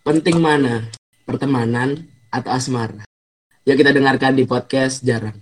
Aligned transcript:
Penting 0.00 0.40
mana? 0.40 0.88
Pertemanan 1.28 2.08
atau 2.32 2.48
asmara? 2.56 3.04
Yuk 3.68 3.76
kita 3.76 3.92
dengarkan 3.92 4.32
di 4.32 4.48
podcast 4.48 5.04
jarang. 5.04 5.36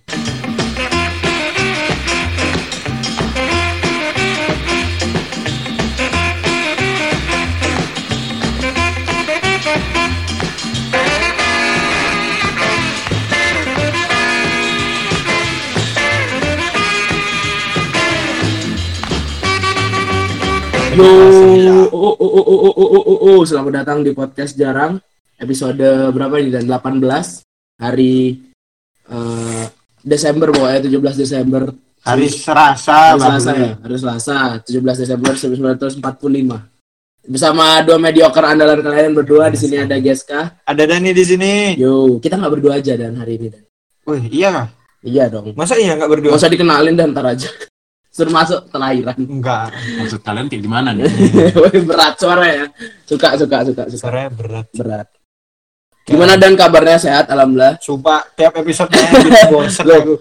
Yo, 20.98 21.37
Oh, 21.88 22.12
oh, 22.12 22.16
oh, 22.20 22.32
oh, 22.36 22.44
oh, 22.44 22.72
oh, 22.76 22.84
oh, 22.84 23.00
oh, 23.00 23.18
oh. 23.32 23.40
Selamat 23.48 23.80
datang 23.80 24.04
di 24.04 24.12
podcast 24.12 24.52
jarang. 24.52 25.00
Episode 25.40 26.12
berapa 26.12 26.36
ini? 26.36 26.52
Dan 26.52 26.68
18 26.68 27.00
hari 27.80 28.44
uh, 29.08 29.64
Desember 30.04 30.52
pokoknya 30.52 30.84
17 30.84 31.16
Desember. 31.16 31.72
Hari 32.04 32.28
Selasa 32.28 33.16
hari 33.16 33.20
Selasa 33.24 33.50
ya? 33.56 33.72
Hari 33.80 33.96
Selasa 33.96 34.36
17 34.68 35.00
Desember 35.00 35.32
1945 35.32 37.24
bersama 37.28 37.80
dua 37.84 37.96
mediocre 38.00 38.44
andalan 38.44 38.80
kalian 38.84 39.12
berdua 39.16 39.48
di 39.48 39.56
sini 39.56 39.80
ada 39.80 39.96
Geska. 39.96 40.60
Ada 40.68 40.84
Dani 40.84 41.16
di 41.16 41.24
sini. 41.24 41.52
Yo 41.80 42.20
kita 42.20 42.36
nggak 42.36 42.52
berdua 42.52 42.84
aja 42.84 43.00
dan 43.00 43.16
hari 43.16 43.40
ini 43.40 43.48
dan. 43.48 43.64
Oh 44.04 44.16
iya 44.16 44.68
Iya 45.00 45.32
dong. 45.32 45.56
Masa 45.56 45.80
iya 45.80 45.96
nggak 45.96 46.10
berdua? 46.10 46.36
Masa 46.36 46.52
dikenalin 46.52 47.00
dan 47.00 47.16
ntar 47.16 47.32
aja 47.32 47.48
suruh 48.18 48.34
masuk 48.34 48.60
telahiran 48.68 49.14
Enggak. 49.14 49.70
Maksud 49.70 50.20
kalian 50.20 50.50
kayak 50.50 50.62
gimana 50.64 50.90
nih? 50.90 51.06
berat 51.88 52.18
suara 52.18 52.44
ya 52.44 52.64
suka 53.06 53.38
suka 53.38 53.62
suka 53.62 53.82
suka 53.86 54.02
Suaranya 54.02 54.30
berat. 54.34 54.66
berat 54.74 55.08
gimana 56.02 56.34
dan 56.34 56.52
kabarnya 56.52 56.98
sehat 56.98 57.28
alhamdulillah 57.28 57.78
Sumpah, 57.78 58.26
tiap 58.32 58.56
episode 58.56 58.88
gitu 58.96 59.54
aku. 59.86 60.18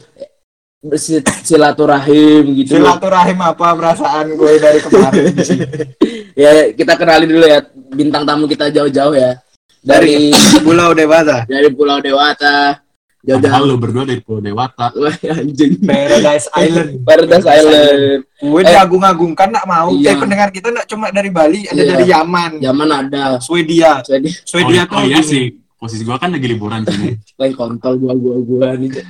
Bersi- 0.78 1.26
silaturahim 1.42 2.54
gitu 2.56 2.78
Silaturahim 2.78 3.40
apa 3.42 3.74
perasaan 3.74 4.30
gue 4.32 4.62
dari 4.62 4.78
kemarin 4.78 5.34
di 5.34 5.42
sini. 5.42 5.66
ya 6.44 6.70
kita 6.70 6.94
kenalin 6.94 7.26
dulu 7.28 7.44
ya 7.44 7.60
bintang 7.92 8.24
tamu 8.24 8.46
kita 8.46 8.70
jauh-jauh 8.70 9.18
ya 9.18 9.42
dari 9.82 10.30
Pulau 10.62 10.94
Dewata. 10.94 11.48
dari 11.48 11.72
Pulau 11.72 11.98
Dewata 11.98 12.78
Padahal 13.18 13.42
jauh-jauh 13.42 13.66
lu 13.66 13.76
berdua 13.78 14.04
dari 14.06 14.22
Pulau 14.22 14.40
Dewata. 14.40 14.94
Wah, 15.02 15.12
anjing 15.12 15.82
Paradise 15.82 16.48
Island. 16.64 17.02
Paradise 17.02 17.48
Island 17.50 18.24
Gue 18.38 18.62
Eh. 18.62 18.70
diagung-agungkan 18.70 19.48
nggak 19.50 19.68
mau. 19.68 19.90
Iya. 19.92 20.14
Eh, 20.14 20.18
pendengar 20.18 20.50
kita 20.54 20.70
nggak 20.70 20.88
cuma 20.88 21.10
dari 21.10 21.28
Bali, 21.28 21.66
ada 21.66 21.76
Iya. 21.76 21.90
dari 21.92 22.06
Yaman, 22.08 22.52
zaman 22.62 22.90
ada 22.90 23.24
Swedia. 23.42 24.00
Oh, 24.00 24.22
Swedia 24.46 24.86
oh 24.86 24.96
tuh 24.96 25.04
iya 25.04 25.20
sih, 25.20 25.50
posisi 25.74 26.02
gua 26.02 26.18
kan 26.18 26.30
lagi 26.30 26.46
liburan 26.46 26.86
sini. 26.86 27.18
lain 27.42 27.54
kontol 27.54 27.98
gua 27.98 28.14
gua 28.14 28.38
gua 28.40 28.68
nih 28.74 29.02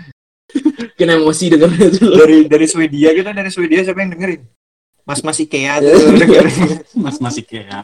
kena 0.95 1.19
emosi 1.19 1.51
itu 1.51 1.59
loh 1.59 1.67
dari 2.15 2.47
dari 2.47 2.65
Swedia 2.65 3.11
kita 3.11 3.35
dari 3.35 3.51
Swedia 3.51 3.83
siapa 3.83 3.99
yang 3.99 4.15
dengerin? 4.15 4.41
Mas 5.03 5.19
Mas 5.19 5.39
Ikea 5.39 5.83
tuh 5.83 6.15
dengerin. 6.15 6.83
Mas 6.95 7.19
masih 7.19 7.43
kayak 7.43 7.83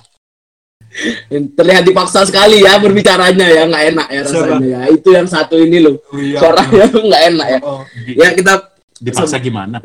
terlihat 1.53 1.83
dipaksa 1.83 2.21
sekali 2.23 2.61
ya 2.61 2.77
berbicaranya 2.77 3.47
ya 3.47 3.63
nggak 3.65 3.83
enak 3.89 4.07
ya 4.07 4.21
rasanya 4.21 4.57
ya 4.63 4.81
itu 4.89 5.09
yang 5.09 5.25
satu 5.25 5.55
ini 5.57 5.77
loh 5.79 5.95
Oh, 6.05 6.17
iya. 6.17 6.37
suaranya 6.37 6.85
nggak 6.87 7.23
enak 7.29 7.47
ya 7.49 7.59
Oh. 7.61 7.81
di- 7.99 8.15
ya 8.15 8.29
kita 8.31 8.53
dipaksa 8.99 9.37
gimana? 9.37 9.81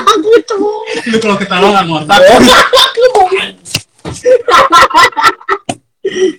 aku 0.00 0.30
tuh 0.44 0.58
Lu 1.06 1.16
kalau 1.18 1.36
ketawa 1.36 1.66
nggak 1.70 1.86
ngotak. 1.86 2.18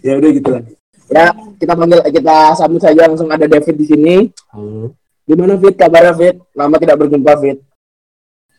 ya 0.01 0.13
udah 0.17 0.29
gitu 0.31 0.49
lah 0.49 0.63
ya 1.07 1.25
kita 1.57 1.73
panggil 1.75 1.99
kita 2.07 2.35
sambut 2.55 2.81
saja 2.81 3.05
langsung 3.05 3.27
ada 3.27 3.45
David 3.45 3.75
di 3.75 3.85
sini 3.85 4.15
Halo. 4.49 4.95
gimana 5.23 5.55
Fit 5.57 5.75
kabarnya 5.75 6.13
Fit 6.13 6.35
lama 6.51 6.75
tidak 6.77 6.97
berjumpa 6.97 7.33
Fit 7.37 7.59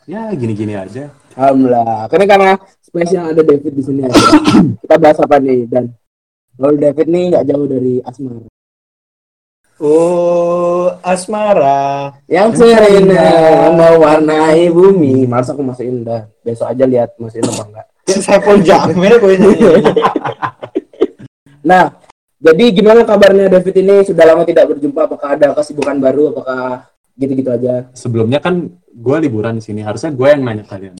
Ya 0.03 0.35
gini-gini 0.35 0.75
aja. 0.75 1.15
Alhamdulillah. 1.37 2.09
Karena 2.09 2.27
karena 2.29 2.53
spesial 2.81 3.25
ada 3.33 3.43
David 3.43 3.73
di 3.73 3.83
sini 3.83 4.01
aja. 4.07 4.19
kita 4.83 4.97
bahas 5.01 5.19
apa 5.21 5.37
nih 5.41 5.69
dan? 5.69 5.93
Kalau 6.57 6.77
David 6.77 7.07
nih 7.09 7.25
nggak 7.33 7.45
jauh 7.49 7.67
dari 7.67 7.95
Asmara. 8.05 8.49
Oh, 9.83 10.95
asmara. 11.03 12.15
yang 12.31 12.55
serindah 12.55 13.75
mewarnai 13.75 14.71
bumi. 14.71 15.27
masa 15.27 15.59
aku 15.59 15.67
masih 15.67 15.91
indah? 15.91 16.31
Besok 16.47 16.71
aja 16.71 16.87
lihat 16.87 17.11
masih 17.19 17.43
apa 17.43 17.63
enggak. 17.67 17.87
Saya 18.23 18.39
pun 18.39 18.63
gue 18.63 19.35
nyanyi. 19.43 19.91
nah 21.67 21.91
jadi 22.43 22.65
gimana 22.75 23.07
kabarnya 23.07 23.47
David 23.47 23.75
ini? 23.87 24.03
Sudah 24.03 24.27
lama 24.27 24.43
tidak 24.43 24.71
berjumpa. 24.75 25.07
Apakah 25.07 25.39
ada 25.39 25.55
kesibukan 25.55 26.03
baru? 26.03 26.35
Apakah 26.35 26.91
gitu-gitu 27.15 27.51
aja? 27.55 27.87
Sebelumnya 27.95 28.43
kan 28.43 28.67
gua 28.91 29.23
liburan 29.23 29.59
di 29.59 29.63
sini. 29.63 29.83
Harusnya 29.87 30.11
gue 30.11 30.27
yang 30.27 30.43
nanya 30.43 30.67
kalian. 30.67 30.99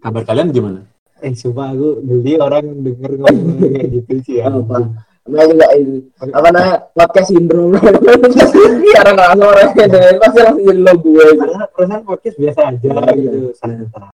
Kabar 0.00 0.22
kalian 0.24 0.48
gimana? 0.50 0.80
Eh, 1.20 1.32
sumpah 1.32 1.70
aku 1.70 2.00
beli 2.00 2.34
orang 2.34 2.64
denger 2.80 3.12
ngomong 3.14 3.60
kayak 3.60 3.86
gitu 3.92 4.12
sih 4.24 4.34
ya. 4.40 4.48
apa 4.48 4.88
Nah, 5.30 5.44
juga 5.44 5.68
ini 5.76 6.00
apa 6.26 6.48
namanya 6.48 6.76
podcast 6.90 7.28
sindrom 7.28 7.76
sekarang 7.76 9.14
langsung 9.20 9.46
orangnya 9.46 9.84
dengan 9.86 10.14
pasti 10.16 10.40
langsung 10.40 10.64
jadi 10.64 10.80
lo 10.80 10.92
gue 10.96 11.26
Karena 11.36 11.66
perasaan 11.70 12.02
podcast 12.02 12.36
biasa 12.40 12.60
aja 12.66 12.88
Iya. 12.88 13.14
gitu. 13.14 13.38
Santai. 13.54 14.10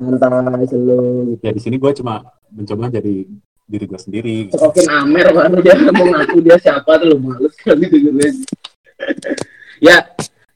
antara 0.00 0.38
selo 0.64 0.96
gitu 1.28 1.42
Ya 1.42 1.50
di 1.50 1.60
sini 1.60 1.76
gue 1.76 1.90
cuma 1.92 2.14
mencoba 2.48 2.88
jadi 2.88 3.14
diri 3.68 3.84
gue 3.84 4.00
sendiri. 4.00 4.36
cekokin 4.48 4.86
Amer 4.88 5.26
baru 5.28 5.60
dia 5.60 5.76
mau 5.76 6.06
ngaku 6.08 6.38
dia 6.40 6.56
siapa 6.56 6.88
tuh 6.94 7.12
lo 7.12 7.16
males 7.18 7.52
kali 7.58 7.84
dengerin 7.84 8.34
ya 9.78 9.98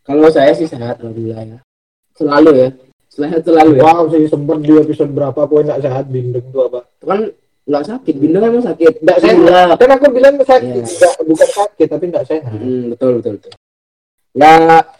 kalau 0.01 0.33
saya 0.33 0.55
sih 0.55 0.65
sehat 0.65 0.97
alhamdulillah 0.97 1.45
ya 1.45 1.59
selalu 2.15 2.51
ya 2.57 2.69
sehat 3.13 3.41
selalu 3.43 3.77
ya 3.77 3.83
Wow, 3.85 4.09
saya 4.09 4.25
sempet 4.25 4.59
di 4.59 4.73
episode 4.75 5.13
berapa 5.13 5.37
pokoknya 5.37 5.65
nggak 5.71 5.83
sehat 5.83 6.05
bindeng 6.09 6.47
tuh 6.49 6.63
apa? 6.67 6.81
Itu 6.89 7.05
kan 7.05 7.21
nggak 7.63 7.85
sakit 7.85 8.15
bintang 8.17 8.43
emang 8.45 8.65
sakit 8.65 8.93
Nggak 8.99 9.19
sehat. 9.21 9.77
Kan 9.77 9.91
aku 9.93 10.05
bilang 10.11 10.35
sakit, 10.37 10.65
Iya. 10.73 10.83
nggak 10.83 11.15
bukan 11.23 11.49
sakit 11.53 11.87
tapi 11.89 12.05
nggak 12.09 12.25
sehat. 12.25 12.51
Hmm, 12.51 12.83
betul 12.91 13.11
betul 13.21 13.33
betul. 13.37 13.53
Ya 14.33 14.53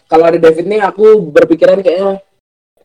kalau 0.05 0.25
ada 0.29 0.37
David 0.37 0.65
nih 0.67 0.79
aku 0.79 1.05
berpikiran 1.27 1.81
kayaknya 1.81 2.21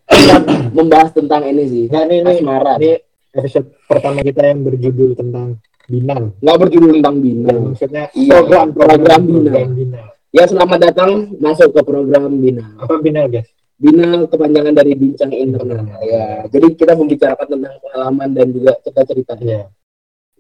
kita 0.08 0.36
membahas 0.76 1.10
tentang 1.12 1.44
ini 1.44 1.64
sih. 1.66 1.84
Nggak 1.86 2.04
nih 2.04 2.18
nih. 2.18 2.34
Asmara. 2.34 2.72
Ini 2.76 2.92
episode 3.30 3.68
pertama 3.84 4.18
kita 4.20 4.42
yang 4.42 4.60
berjudul 4.62 5.12
tentang 5.14 5.60
Binang. 5.84 6.36
Nggak 6.40 6.56
berjudul 6.58 6.90
tentang 6.96 7.16
Ya, 7.16 7.22
bina. 7.22 7.52
maksudnya 7.62 8.04
Iya, 8.12 8.30
program 8.34 8.66
program 8.72 9.20
program 9.24 9.68
Bina. 9.72 10.00
Ya 10.28 10.44
selamat 10.44 10.78
datang 10.82 11.10
masuk 11.36 11.72
ke 11.72 11.80
program 11.80 12.28
bina. 12.34 12.64
Apa 12.76 13.00
Bina 13.00 13.24
guys? 13.24 13.48
Bina 13.78 14.26
kepanjangan 14.26 14.74
dari 14.74 14.92
bincang 14.92 15.30
internal. 15.30 15.86
Ya, 16.02 16.42
jadi 16.50 16.66
kita 16.74 16.98
membicarakan 16.98 17.46
tentang 17.46 17.74
pengalaman 17.78 18.28
dan 18.34 18.46
juga 18.50 18.72
cerita-cerita. 18.82 19.32
Iya. 19.38 19.70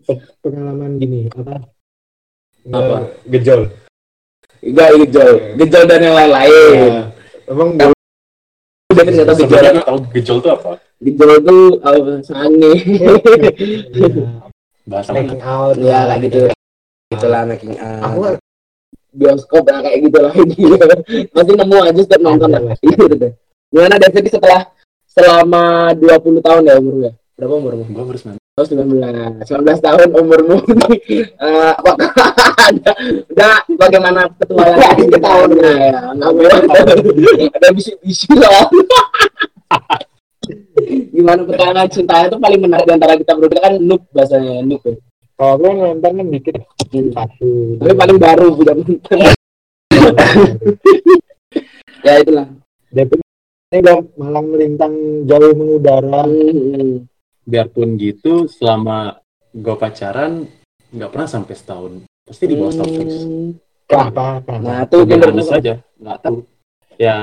Pe- 0.02 0.26
Pengalaman 0.42 0.98
gini 0.98 1.30
apa? 1.30 1.54
Apa? 2.68 2.96
Eh, 2.98 3.02
Gejol. 3.38 3.70
Enggak 4.58 4.90
gejol, 4.98 5.30
gejol 5.54 5.84
dan 5.86 6.00
yang 6.02 6.16
lain-lain. 6.18 7.06
Emang 7.46 7.78
David 7.78 9.06
nggak 9.14 9.26
tahu 9.30 9.38
gejol. 9.46 9.62
Tahu 9.86 9.98
gejol 10.10 10.36
itu 10.42 10.48
apa? 10.50 10.70
Gejol 10.98 11.30
itu 11.38 11.56
uh, 11.78 12.18
sange. 12.26 12.72
Bahasa 14.90 15.14
making 15.14 15.42
out. 15.46 15.78
ya 15.78 16.10
kayak 16.10 16.20
gitu. 16.26 16.38
Itulah 17.14 17.42
making 17.46 17.78
out. 17.78 18.02
Aku 18.02 18.18
bioskop 19.18 19.66
ya 19.66 19.82
kayak 19.82 19.98
gitu 20.06 20.18
lah. 20.22 20.32
Ini 20.42 21.26
pasti 21.34 21.52
nemu 21.58 21.76
aja 21.82 22.00
setiap 22.00 22.22
nonton 22.22 22.48
Ada 22.48 22.58
lah. 22.62 22.62
Lah. 22.70 22.76
iya. 22.80 22.96
Udah 23.02 23.32
gimana 23.68 23.94
David 23.98 24.24
setelah 24.30 24.62
selama 25.10 25.92
20 25.98 26.46
tahun 26.46 26.62
ya 26.70 26.74
umurnya 26.78 27.12
berapa 27.38 27.54
umurmu? 27.54 27.82
Gue 27.94 28.18
sembilan. 28.18 28.38
oh 28.58 28.66
19 28.66 29.46
19 29.46 29.86
tahun 29.86 30.08
umurmu. 30.10 30.56
Eh, 31.38 31.72
apakah 31.78 32.10
ada? 32.68 32.92
Udah 33.30 33.62
bagaimana 33.78 34.26
petualangan 34.34 34.98
di 34.98 35.18
tahunnya 35.22 35.70
ya? 35.70 36.00
Nggak 36.18 36.30
boleh. 36.34 36.50
Ada 37.54 37.68
bisi-bisi 37.70 38.26
lah 38.34 38.66
gimana 41.12 41.40
petualangan 41.44 41.88
cintanya 41.90 42.26
itu 42.30 42.38
paling 42.38 42.60
menarik 42.62 42.84
di 42.86 42.94
antara 42.94 43.14
kita 43.18 43.32
berdua? 43.36 43.60
Kan 43.60 43.74
noob 43.82 44.02
bahasanya 44.14 44.62
noob 44.64 44.82
ya. 44.86 44.94
Kalau 45.38 45.54
aku 45.54 45.66
nonton 45.70 46.12
kan 46.18 46.26
dikit 46.34 46.54
satu. 47.14 47.78
tapi 47.78 47.94
paling 47.94 48.18
baru 48.18 48.46
punya 48.58 48.74
mantan 48.74 49.18
ya 52.06 52.12
itulah 52.18 52.48
David 52.90 53.22
ini 53.68 53.84
udah 53.84 54.00
malang 54.16 54.46
melintang 54.48 54.94
jauh 55.28 55.52
mengudara. 55.52 56.24
Hmm. 56.24 57.04
Biarpun 57.44 58.00
gitu, 58.00 58.48
selama 58.48 59.20
gue 59.52 59.76
pacaran 59.76 60.48
nggak 60.88 61.10
pernah 61.12 61.28
sampai 61.28 61.52
setahun. 61.56 61.92
Pasti 62.24 62.44
di 62.48 62.56
bawah 62.56 62.72
setahun 62.72 62.92
terus. 62.96 63.18
Hmm. 63.24 63.50
Kenapa? 63.88 64.40
Kenapa? 64.40 64.64
Nah, 64.64 64.78
itu 64.88 64.98
bener 65.04 65.28
honest 65.32 65.52
aja, 65.52 65.74
nggak 66.00 66.18
tahu. 66.24 66.38
Ya 66.96 67.16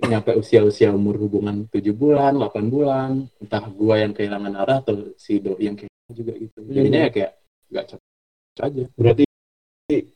nyampe 0.00 0.32
usia-usia 0.38 0.94
umur 0.94 1.18
hubungan 1.18 1.66
7 1.68 1.90
bulan, 1.90 2.38
8 2.38 2.70
bulan, 2.70 3.26
entah 3.42 3.62
gua 3.74 3.98
yang 3.98 4.14
kehilangan 4.14 4.54
arah 4.62 4.78
atau 4.86 5.10
si 5.18 5.42
doi 5.42 5.58
yang 5.58 5.74
kehilangan 5.74 6.14
juga 6.14 6.32
gitu. 6.38 6.58
Jadinya 6.70 7.00
ya 7.06 7.10
kayak 7.10 7.32
nggak 7.70 7.84
cocok 7.94 8.64
aja. 8.66 8.82
Berarti 8.98 9.24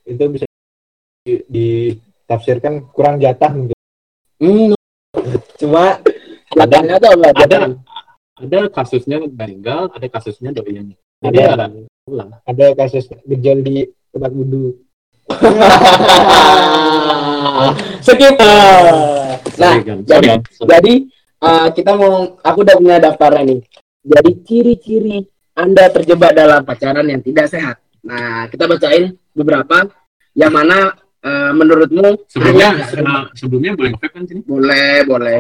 itu 0.05 0.25
bisa 0.31 0.47
di- 1.25 1.45
ditafsirkan 1.49 2.93
kurang 2.93 3.17
jatah 3.23 3.51
mungkin. 3.55 3.79
Hmm, 4.39 4.75
Cuma 5.59 5.99
ada 6.55 6.77
enggak? 6.83 7.01
Ada 7.35 7.59
ada 8.35 8.59
kasusnya 8.69 9.23
meninggal, 9.23 9.91
ada 9.95 10.07
kasusnya 10.11 10.51
doi 10.51 10.75
yang 10.75 10.91
jadi 11.25 11.39
ya 11.41 11.55
lah. 11.57 11.71
ada 12.45 12.67
kasus 12.77 13.09
gejol 13.25 13.65
di 13.65 13.89
tempat 14.13 14.31
wudhu. 14.35 14.77
Skip. 18.05 18.37
Nah, 19.57 19.75
jadi 20.05 20.37
jadi 20.45 20.95
eh, 21.41 21.69
kita 21.73 21.97
mau 21.97 22.37
aku 22.45 22.59
udah 22.61 22.77
punya 22.77 23.01
daftarnya 23.01 23.43
nih. 23.49 23.61
Jadi 24.05 24.31
ciri-ciri 24.45 25.25
Anda 25.55 25.87
terjebak 25.89 26.35
dalam 26.35 26.61
pacaran 26.61 27.07
yang 27.07 27.19
tidak 27.21 27.47
sehat. 27.47 27.77
Nah, 28.03 28.47
kita 28.47 28.67
bacain 28.67 29.15
beberapa 29.31 29.87
yang 30.35 30.51
mana 30.51 30.93
eh, 31.21 31.53
menurutmu 31.53 32.21
sebelumnya 32.29 32.69
hanya- 32.75 32.85
sebelum- 32.85 33.29
sebelumnya 33.33 33.73
boleh 33.73 33.91
nge 33.93 34.09
kan 34.13 34.23
sini? 34.25 34.41
boleh, 34.45 34.95
boleh. 35.05 35.35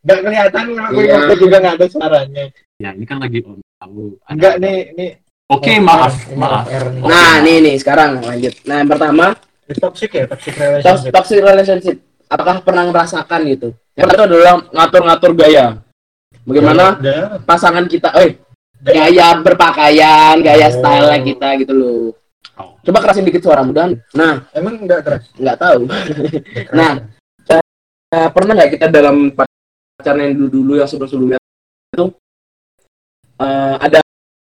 Nggak 0.00 0.18
kelihatan 0.22 0.64
aku 0.72 0.96
Iya. 0.96 1.36
juga 1.36 1.56
nggak 1.60 1.74
ada 1.76 1.86
suaranya. 1.86 2.44
Ya 2.76 2.90
ini 2.90 3.04
kan 3.04 3.18
lagi 3.20 3.38
on 3.42 3.60
tahu. 3.76 4.16
Ada- 4.16 4.32
Enggak 4.32 4.54
nih, 4.56 4.78
nih. 4.96 5.10
Oke, 5.46 5.72
Oh, 5.72 5.84
maaf, 5.84 6.14
maaf. 6.32 6.64
Nah, 6.98 7.38
nih 7.38 7.60
nih 7.60 7.76
sekarang 7.76 8.18
lanjut. 8.18 8.54
Nah, 8.64 8.80
yang 8.80 8.88
pertama 8.88 9.36
Ini 9.62 9.74
toxic 9.76 10.10
ya, 10.10 10.24
toxic 10.24 10.54
relationship. 10.56 11.10
toxic 11.12 11.38
relationship 11.38 11.96
apakah 12.26 12.56
pernah 12.60 12.84
merasakan 12.86 13.40
gitu 13.46 13.68
yang 13.92 14.06
pertama 14.06 14.26
adalah 14.26 14.54
ngatur-ngatur 14.68 15.32
gaya 15.36 15.66
bagaimana 16.42 16.84
Udah, 16.96 17.38
pasangan 17.42 17.84
kita 17.84 18.08
eh 18.16 18.34
gaya 18.82 19.40
berpakaian 19.40 20.36
gaya 20.40 20.68
Oh. 20.68 20.74
style 20.74 21.08
kita 21.24 21.48
gitu 21.60 21.72
loh. 21.72 22.04
Oh. 22.56 22.72
coba 22.80 23.04
kerasin 23.04 23.24
dikit 23.24 23.44
suara 23.44 23.60
mudah 23.60 23.92
nah. 24.12 24.48
Emang 24.50 24.80
enggak 24.80 25.04
keras. 25.04 25.24
nggak 25.34 25.56
tahu. 25.56 25.80
Nah. 26.72 26.92
Eh, 28.06 28.28
pernah 28.30 28.54
nggak 28.54 28.70
kita 28.70 28.86
dalam 28.86 29.34
pacaran 29.34 30.30
yang 30.30 30.34
dulu 30.38 30.48
dulu 30.48 30.72
yang 30.78 30.86
sebelum 30.86 31.10
sebelumnya 31.10 31.38
itu 31.90 32.06
eh, 33.36 33.74
ada 33.76 33.98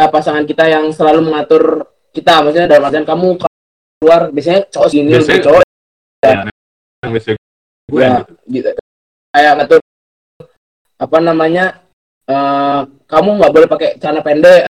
pasangan 0.09 0.41
kita 0.43 0.65
yang 0.65 0.89
selalu 0.89 1.21
mengatur 1.21 1.85
kita? 2.09 2.41
Maksudnya 2.41 2.65
dalam 2.65 2.89
artian 2.89 3.05
kamu 3.05 3.37
keluar 4.01 4.33
biasanya 4.33 4.65
cowok 4.67 4.89
sini 4.89 5.13
Biasanya- 5.13 5.45
cowok. 5.45 5.61
yang 7.03 7.11
biasa 7.13 7.29
gue. 7.29 8.01
ya 8.01 8.11
gitu. 8.49 8.69
Kayak 9.29 9.51
ngatur 9.59 9.79
apa 10.97 11.17
namanya 11.19 11.65
eh 12.23 12.79
kamu 13.05 13.29
nggak 13.35 13.51
boleh 13.51 13.67
pakai 13.67 13.89
celana 13.97 14.21
pendek 14.21 14.63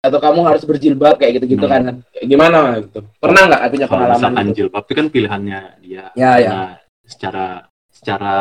atau 0.00 0.18
kamu 0.18 0.40
harus 0.46 0.62
berjilbab 0.62 1.18
kayak 1.18 1.42
gitu 1.42 1.46
gitu 1.52 1.66
Hmm. 1.66 1.72
kan 1.72 1.82
gimana 2.22 2.78
gitu 2.78 3.02
pernah 3.18 3.42
nggak 3.44 3.60
punya 3.68 3.86
kalau 3.86 3.98
pengalaman 4.00 4.16
misalkan 4.16 4.46
gitu? 4.46 4.56
jilbab 4.56 4.82
itu 4.82 4.94
kan 4.94 5.06
pilihannya 5.10 5.60
dia. 5.80 6.04
ya 6.14 6.30
ya 6.38 6.50
Nah, 6.50 6.70
secara 7.04 7.46
secara 7.90 8.34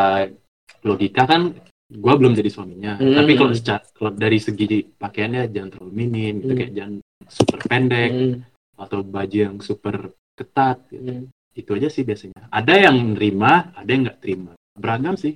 logika 0.81 1.24
kan 1.25 1.42
gue 1.86 2.13
belum 2.13 2.34
jadi 2.34 2.50
suaminya. 2.50 2.98
Hmm. 2.98 3.13
Tapi 3.13 3.31
kalau 3.34 3.54
secara 3.54 3.81
kalau 3.90 4.12
dari 4.12 4.38
segi 4.38 4.66
pakaiannya 4.92 5.50
jangan 5.50 5.69
terlalu 5.69 5.92
minim, 5.96 6.34
gitu 6.40 6.54
Hmm. 6.54 6.60
kayak 6.60 6.72
jangan 6.74 6.94
super 7.28 7.60
pendek 7.62 8.12
Hmm, 8.12 8.34
atau 8.75 9.00
baju 9.01 9.38
yang 9.38 9.56
super 9.60 9.96
ketat. 10.34 10.78
Gitu. 10.88 11.06
hmm. 11.06 11.25
Itu 11.56 11.72
aja 11.72 11.88
sih 11.88 12.04
biasanya. 12.04 12.50
Ada 12.50 12.90
yang 12.90 13.16
nerima, 13.16 13.72
ada 13.72 13.88
yang 13.88 14.01
nggak 14.06 14.19
terima. 14.19 14.51
Beragam 14.74 15.16
sih. 15.16 15.34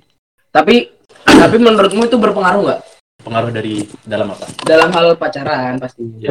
tapi 0.50 0.90
tapi 1.22 1.56
menurutmu 1.56 2.02
itu 2.04 2.18
berpengaruh 2.18 2.62
nggak 2.66 2.80
Pengaruh 3.20 3.50
dari 3.50 3.74
dalam 4.02 4.30
apa? 4.30 4.46
dalam 4.64 4.88
hal 4.90 5.14
pacaran 5.14 5.76
pastinya 5.76 6.16
Ya. 6.18 6.30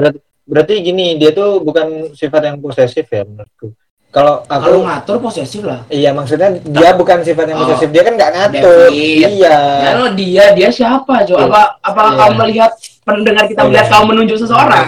Berarti 0.50 0.82
gini, 0.82 1.14
dia 1.14 1.30
tuh 1.30 1.62
bukan 1.62 2.10
sifat 2.12 2.42
yang 2.44 2.58
posesif 2.58 3.06
ya 3.06 3.22
menurutku. 3.22 3.70
Kalau 4.10 4.42
aku 4.42 4.66
kalau 4.66 4.82
ngatur 4.82 5.18
posesif 5.22 5.62
lah 5.62 5.86
Iya 5.86 6.10
maksudnya 6.10 6.58
dia 6.58 6.98
bukan 6.98 7.22
sifat 7.22 7.46
yang 7.46 7.62
Oh. 7.62 7.70
posesif 7.70 7.94
dia 7.94 8.02
kan 8.02 8.18
nggak 8.18 8.32
ngatur. 8.34 8.90
David. 8.90 9.30
Iya. 9.30 9.58
ya 9.78 9.92
lo 9.94 10.06
dia 10.18 10.44
dia 10.58 10.70
siapa 10.74 11.22
coba 11.24 11.46
apa 11.46 11.62
apa 11.86 12.02
Iya. 12.02 12.18
kamu 12.18 12.34
melihat 12.42 12.72
pendengar 13.06 13.46
kita 13.46 13.62
Iya. 13.62 13.68
melihat 13.70 13.88
kamu 13.88 14.06
menunjuk 14.10 14.38
seseorang 14.42 14.86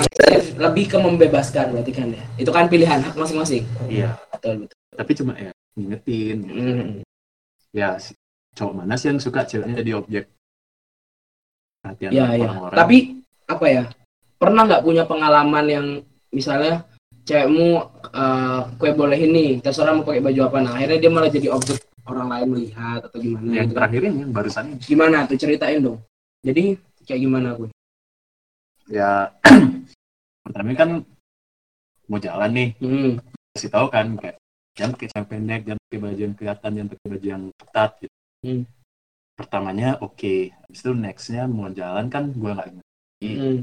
lebih 0.58 0.86
ke 0.90 0.98
membebaskan 0.98 1.66
berarti 1.70 1.92
kan 1.94 2.08
ya 2.10 2.24
itu 2.36 2.50
kan 2.50 2.66
pilihan 2.66 2.98
hak 2.98 3.14
masing-masing 3.14 3.62
Iya. 3.86 4.18
betul 4.34 4.66
betul 4.66 4.78
Tapi 4.92 5.12
cuma 5.14 5.32
ya 5.38 5.52
ngingetin. 5.72 6.38
Hmm. 6.42 6.90
Ya 7.72 8.02
cowok 8.52 8.74
mana 8.74 8.98
sih 8.98 9.08
yang 9.08 9.22
suka 9.22 9.46
ceweknya 9.46 9.78
jadi 9.78 9.92
objek 9.96 10.26
perhatian 11.82 12.10
Ya, 12.14 12.26
ya. 12.32 12.48
orang-orang? 12.48 12.78
Tapi 12.78 12.98
apa 13.46 13.66
ya? 13.68 13.84
Pernah 14.38 14.62
nggak 14.66 14.84
punya 14.84 15.04
pengalaman 15.06 15.66
yang 15.68 15.86
misalnya 16.30 16.86
cewekmu 17.24 17.70
eh 18.12 18.60
kue 18.78 18.92
boleh 18.92 19.18
ini, 19.18 19.60
terserah 19.60 19.94
mau 19.94 20.02
pakai 20.02 20.22
baju 20.22 20.42
apa. 20.46 20.58
Nah, 20.60 20.74
akhirnya 20.74 20.98
dia 20.98 21.12
malah 21.12 21.30
jadi 21.30 21.48
objek 21.50 21.78
orang 22.02 22.28
lain 22.28 22.48
melihat 22.50 23.00
atau 23.06 23.18
gimana 23.18 23.46
yang 23.54 23.68
gitu. 23.70 23.76
terakhir 23.78 24.02
ini 24.04 24.18
yang 24.20 24.32
barusan 24.32 24.64
ini. 24.68 24.82
Gimana 24.82 25.18
tuh 25.26 25.38
ceritain 25.38 25.80
dong. 25.80 26.00
Jadi 26.42 26.74
kayak 27.06 27.22
gimana 27.22 27.54
gue? 27.54 27.70
ya 28.90 29.32
pertama 30.44 30.74
kan 30.76 30.90
mau 32.06 32.20
jalan 32.20 32.52
nih 32.52 32.70
Hmm. 32.76 33.12
kasih 33.56 33.72
tahu 33.72 33.88
kan 33.88 34.20
kayak 34.20 34.36
jangan 34.76 34.92
pakai 34.96 35.08
celana 35.08 35.28
pendek 35.30 35.62
jangan 35.64 35.80
pakai 35.80 36.00
baju 36.02 36.20
yang 36.20 36.36
kelihatan 36.36 36.70
jangan 36.76 36.90
pakai 36.92 37.08
baju 37.08 37.28
yang 37.30 37.44
ketat 37.56 37.92
gitu 38.02 38.16
Hmm. 38.42 38.62
Pertamanya 39.42 39.98
oke 39.98 40.34
habis 40.54 40.80
itu 40.80 40.92
nextnya 40.92 41.44
mau 41.46 41.68
jalan 41.70 42.06
kan 42.08 42.30
gue 42.30 42.52
nggak 42.52 42.70
ngerti 42.70 43.30
Hmm. 43.32 43.58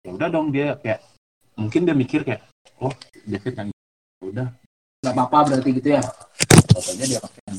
ya 0.00 0.10
udah 0.10 0.28
dong 0.28 0.48
dia 0.48 0.74
kayak 0.76 1.00
mungkin 1.54 1.84
dia 1.84 1.94
mikir 1.94 2.20
kayak 2.22 2.42
oh 2.78 2.90
David 3.22 3.54
yang 3.54 3.68
Ya 4.20 4.24
udah 4.26 4.48
Gak 5.00 5.14
apa-apa 5.16 5.38
berarti 5.48 5.70
gitu 5.72 5.88
ya. 5.90 6.02
pokoknya 6.68 7.04
dia 7.06 7.18
pakai 7.18 7.40
yang 7.42 7.58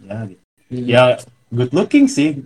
ya 0.00 0.16
gitu 0.26 0.42
Hmm. 0.66 0.82
ya 0.84 1.02
good 1.48 1.70
looking 1.70 2.06
sih 2.06 2.42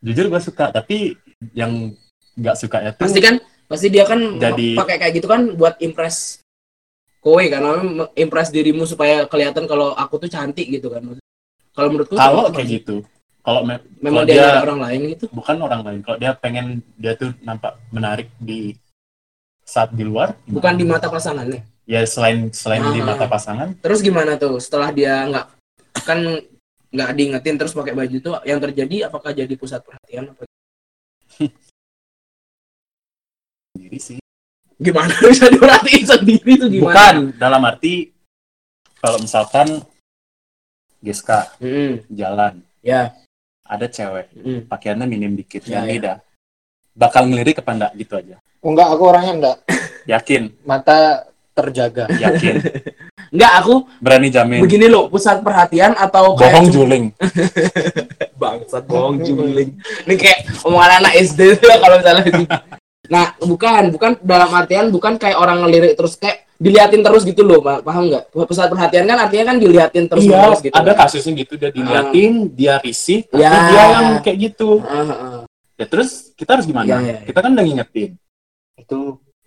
jujur 0.00 0.26
gue 0.26 0.40
suka 0.40 0.68
tapi 0.68 1.14
yang 1.54 1.94
nggak 2.34 2.56
sukanya 2.56 2.90
tuh 2.90 3.06
Pasti 3.06 3.20
kan 3.20 3.38
pasti 3.64 3.86
dia 3.88 4.04
kan 4.04 4.18
Jadi- 4.36 4.74
pakai 4.74 4.96
kayak 4.96 5.14
gitu 5.14 5.26
kan 5.26 5.54
buat 5.54 5.78
impress 5.78 6.42
kowe 7.18 7.40
karena 7.40 7.80
impress 8.14 8.50
dirimu 8.50 8.84
supaya 8.84 9.24
kelihatan 9.24 9.64
kalau 9.64 9.90
aku 9.92 10.18
tuh 10.18 10.28
cantik 10.28 10.68
gitu 10.68 10.92
kan. 10.92 11.00
Kalau 11.72 11.88
menurutku 11.88 12.14
kalau 12.14 12.52
kayak 12.52 12.68
gitu 12.80 13.00
kalau 13.44 13.60
me- 13.62 13.84
memang 14.00 14.24
kalau 14.24 14.26
dia, 14.26 14.40
dia- 14.40 14.62
orang 14.62 14.80
lain 14.80 15.00
gitu. 15.12 15.24
bukan 15.30 15.56
orang 15.60 15.80
lain 15.82 16.00
kalau 16.00 16.16
dia 16.16 16.32
pengen 16.34 16.66
dia 16.94 17.12
tuh 17.12 17.36
nampak 17.40 17.76
menarik 17.90 18.32
di 18.38 18.72
saat 19.62 19.92
di 19.92 20.02
luar 20.02 20.32
Bukan 20.46 20.74
di 20.74 20.84
mata 20.84 21.06
pasangannya. 21.06 21.60
ya 21.84 22.00
selain 22.04 22.48
selain 22.50 22.80
di 22.90 22.98
Ah. 22.98 23.06
mata 23.06 23.24
pasangan 23.26 23.76
Terus 23.78 24.00
gimana 24.00 24.34
tuh 24.34 24.56
setelah 24.56 24.88
dia 24.88 25.24
nggak 25.24 25.46
kan 26.02 26.18
nggak 26.88 27.10
diingetin 27.12 27.56
terus 27.56 27.72
pakai 27.72 27.92
baju 27.92 28.16
tuh 28.18 28.34
yang 28.42 28.56
terjadi 28.58 29.08
apakah 29.08 29.30
jadi 29.30 29.52
pusat 29.54 29.80
perhatian 29.80 30.30
apa 30.30 30.44
sendiri 33.68 33.98
sih 33.98 34.18
gimana 34.76 35.10
bisa 35.22 35.48
diperhatiin 35.48 36.04
sendiri 36.06 36.52
tuh 36.56 36.68
gimana? 36.68 36.88
bukan 36.88 37.14
dalam 37.34 37.62
arti 37.62 38.12
kalau 38.96 39.18
misalkan 39.18 39.68
Giska 40.98 41.52
Mm, 41.58 42.08
jalan 42.10 42.64
ya. 42.80 43.12
Ada 43.64 43.86
cewek 43.88 44.28
mm. 44.36 44.60
pakaiannya 44.68 45.06
minim 45.08 45.32
dikit 45.34 45.64
Ya, 45.64 45.80
yang 45.80 45.86
ya. 45.88 46.00
dah 46.00 46.16
bakal 46.94 47.26
ngelirik 47.26 47.58
apa 47.58 47.70
enggak 47.74 47.92
gitu 47.98 48.14
aja 48.20 48.36
Oh, 48.64 48.72
enggak, 48.72 48.96
aku 48.96 49.02
orangnya 49.04 49.32
enggak. 49.36 49.56
yakin 50.16 50.42
Mata 50.64 51.28
terjaga. 51.52 52.08
yakin 52.16 52.56
Nggak 53.34 53.52
aku 53.60 53.74
berani 53.98 54.28
jamin 54.30 54.62
begini 54.62 54.86
loh 54.86 55.10
pusat 55.10 55.42
perhatian 55.42 55.92
atau 55.98 56.38
kayak 56.38 56.54
bohong 56.54 56.68
juling 56.70 57.04
bangsat 58.40 58.84
bohong 58.86 59.18
juling. 59.26 59.74
Ini 60.06 60.14
kayak 60.14 60.38
omongan 60.62 61.02
anak 61.02 61.12
SD 61.18 61.58
kalau 61.58 61.98
misalnya. 61.98 62.30
Nah, 63.10 63.26
bukan, 63.36 63.90
bukan 63.90 64.10
dalam 64.22 64.48
artian 64.54 64.88
bukan 64.88 65.18
kayak 65.18 65.36
orang 65.36 65.66
ngelirik 65.66 65.98
terus 65.98 66.14
kayak 66.16 66.43
diliatin 66.54 67.02
terus 67.02 67.22
gitu 67.26 67.42
loh, 67.42 67.58
Pak. 67.58 67.82
paham 67.82 68.06
nggak? 68.08 68.30
Pusat 68.30 68.66
perhatian 68.70 69.04
kan 69.10 69.18
artinya 69.26 69.44
kan 69.52 69.56
diliatin 69.58 70.04
terus 70.06 70.22
iya 70.24 70.38
terus 70.48 70.60
gitu. 70.62 70.74
ada 70.74 70.92
kan. 70.94 71.06
kasusnya 71.06 71.32
gitu 71.42 71.52
dia 71.58 71.70
diliatin 71.74 72.32
dia 72.54 72.74
risih 72.80 73.26
tapi 73.26 73.42
Ya. 73.42 73.50
dia 73.68 73.82
yang 73.90 74.06
kayak 74.22 74.38
gitu 74.38 74.70
ah, 74.86 75.02
ah. 75.10 75.38
ya 75.74 75.84
terus 75.90 76.30
kita 76.38 76.58
harus 76.58 76.66
gimana 76.70 76.86
Ya, 76.86 76.98
ya, 77.02 77.06
ya. 77.10 77.18
kita 77.26 77.38
kan 77.42 77.50
udah 77.58 77.64
ngingetin 77.66 78.10
itu 78.78 78.98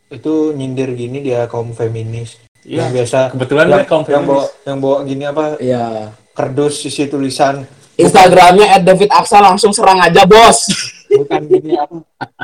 itu 0.08 0.34
nyindir 0.56 0.90
gini 0.96 1.20
dia 1.20 1.48
kaum 1.52 1.76
feminis. 1.76 2.40
Iya. 2.64 2.88
Yang 2.88 2.90
biasa 2.96 3.20
kebetulan 3.36 3.66
yang, 3.72 3.84
kaum 3.88 4.04
yang 4.08 4.24
bawa 4.24 4.44
yang 4.68 4.78
bawa 4.80 4.98
gini 5.04 5.24
apa 5.28 5.46
Iya. 5.60 5.84
kardus 6.32 6.84
isi 6.84 7.08
tulisan 7.08 7.64
Instagramnya 7.98 8.78
David 8.86 9.10
Aksa 9.10 9.42
langsung 9.42 9.74
serang 9.74 9.98
aja 9.98 10.22
bos. 10.24 10.70
Bukan 11.10 11.42
gini 11.44 11.74
apa 11.74 11.96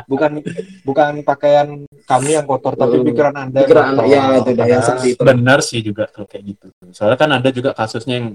bukan 0.04 0.30
bukan 0.82 1.12
pakaian 1.20 1.68
kami 2.02 2.30
yang 2.32 2.44
kotor 2.44 2.72
tapi 2.72 2.96
Hmm. 2.96 3.06
pikiran 3.06 3.34
anda 3.34 3.58
Pikiran. 3.60 3.84
Anda, 3.90 4.02
ya, 4.04 4.20
itu 4.34 4.50
dah 4.50 4.66
yang 4.66 4.80
Padahal 4.80 4.82
seperti 4.82 5.08
itu. 5.10 5.22
benar 5.22 5.58
sih 5.60 5.80
juga 5.80 6.04
kalau 6.06 6.24
kayak 6.24 6.44
gitu 6.46 6.66
soalnya 6.90 7.16
kan 7.16 7.30
ada 7.32 7.48
juga 7.48 7.70
kasusnya 7.72 8.16
yang 8.18 8.28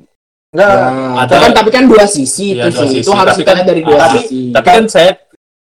Enggak, 0.49 0.65
Nah, 0.65 1.21
ada- 1.21 1.39
kan 1.39 1.51
tapi 1.53 1.69
kan 1.69 1.85
dua 1.85 2.05
sisi 2.05 2.57
Iya, 2.57 2.65
itu 2.65 2.73
dua 2.73 2.81
sih. 2.81 2.89
sisi. 2.89 3.05
Itu 3.05 3.13
harus 3.13 3.35
kita 3.37 3.45
kan- 3.45 3.57
lihat 3.61 3.67
dari 3.69 3.81
dua 3.85 3.97
tapi- 3.99 4.17
sisi. 4.19 4.41
Tapi 4.49 4.65
kan 4.67 4.83
saya 4.89 5.11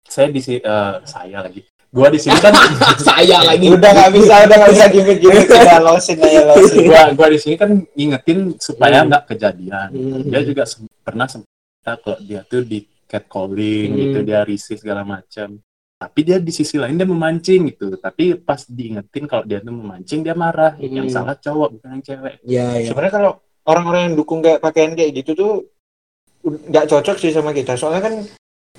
saya 0.01 0.27
di 0.29 0.39
sini 0.39 0.57
eh, 0.57 0.93
saya 1.03 1.37
lagi. 1.43 1.61
Gua 1.89 2.07
di 2.07 2.15
sini 2.15 2.37
kan 2.37 2.53
saya 3.03 3.37
lagi. 3.43 3.67
udah 3.67 3.91
nggak 3.91 4.11
bisa, 4.13 4.33
udah 4.39 4.55
nggak 4.55 4.71
bisa 4.71 4.85
gimmick-gimmick. 4.87 5.47
Udah 5.51 5.79
losin 5.83 6.15
aja 6.17 6.41
losin. 6.47 6.85
gua 6.85 7.01
gua 7.11 7.27
di 7.27 7.39
sini 7.41 7.55
kan 7.57 7.69
ngingetin 7.91 8.39
supaya 8.55 9.03
nggak 9.03 9.23
kejadian. 9.27 9.87
Hmm. 9.91 10.23
Dia 10.23 10.41
juga 10.47 10.63
sem- 10.63 10.87
pernah 11.01 11.27
sempat 11.27 11.97
kalau 11.99 12.19
dia 12.21 12.39
tuh 12.43 12.63
di 12.63 12.79
catcalling 13.09 13.89
Hmm. 13.89 13.99
gitu, 13.99 14.17
dia 14.21 14.45
risih 14.45 14.77
segala 14.77 15.01
macam. 15.01 15.57
Tapi 15.99 16.19
dia 16.23 16.37
di 16.39 16.53
sisi 16.53 16.79
lain 16.79 16.95
dia 16.95 17.03
memancing 17.03 17.73
gitu. 17.73 17.97
Tapi 17.97 18.39
pas 18.39 18.63
diingetin 18.63 19.27
kalau 19.27 19.43
dia 19.43 19.59
tuh 19.59 19.73
memancing 19.73 20.23
dia 20.23 20.31
marah. 20.31 20.77
Yang 20.79 21.11
Hmm. 21.11 21.15
salah 21.17 21.35
cowok 21.35 21.69
bukan 21.75 21.89
yang 21.99 22.03
cewek. 22.05 22.33
Iya, 22.45 22.67
iya. 22.79 22.87
Sebenarnya 22.87 23.13
kalau 23.13 23.31
orang-orang 23.67 24.01
yang 24.07 24.15
dukung 24.15 24.39
kayak 24.39 24.63
pakaian 24.63 24.95
kayak 24.95 25.11
gitu 25.19 25.31
tuh 25.35 25.51
nggak 26.45 26.87
cocok 26.87 27.17
sih 27.19 27.35
sama 27.35 27.51
kita. 27.51 27.75
Soalnya 27.75 27.99
kan 27.99 28.13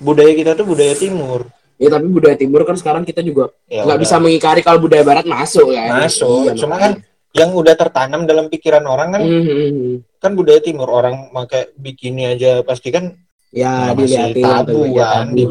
budaya 0.01 0.33
kita 0.33 0.57
tuh 0.57 0.65
budaya 0.65 0.97
timur. 0.97 1.45
Ya 1.77 1.89
tapi 1.89 2.09
budaya 2.09 2.37
timur 2.37 2.61
kan 2.61 2.77
sekarang 2.77 3.01
kita 3.01 3.21
juga 3.21 3.49
Ya 3.65 3.81
nggak 3.85 4.01
bisa 4.01 4.17
mengingkari 4.17 4.61
kalau 4.61 4.81
budaya 4.81 5.01
barat 5.01 5.25
masuk 5.25 5.69
kan. 5.69 6.05
Masuk. 6.05 6.49
Iya, 6.49 6.53
Cuma 6.57 6.77
makanya. 6.77 7.05
yang 7.31 7.49
udah 7.55 7.75
tertanam 7.79 8.27
dalam 8.27 8.51
pikiran 8.51 8.83
orang 8.83 9.15
kan 9.15 9.21
hmm, 9.23 9.43
hmm. 9.47 9.93
kan 10.19 10.35
budaya 10.35 10.59
timur 10.59 10.91
orang 10.91 11.31
pakai 11.31 11.71
bikini 11.79 12.27
aja 12.27 12.59
pasti 12.59 12.91
kan 12.91 13.15
Ya 13.51 13.91
masih 13.91 14.31
dilihatin 14.31 14.43
tabu 14.47 14.87
ya, 14.87 15.27
kan 15.27 15.35
di 15.35 15.43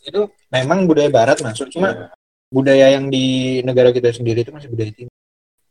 itu 0.00 0.20
memang 0.54 0.86
budaya 0.86 1.10
barat 1.10 1.38
masuk 1.42 1.66
cuma 1.68 1.90
Iya. 1.90 2.06
budaya 2.46 2.86
yang 2.94 3.10
di 3.10 3.58
negara 3.66 3.90
kita 3.90 4.14
sendiri 4.14 4.46
itu 4.46 4.54
masih 4.54 4.70
budaya 4.70 4.90
timur. 4.94 5.12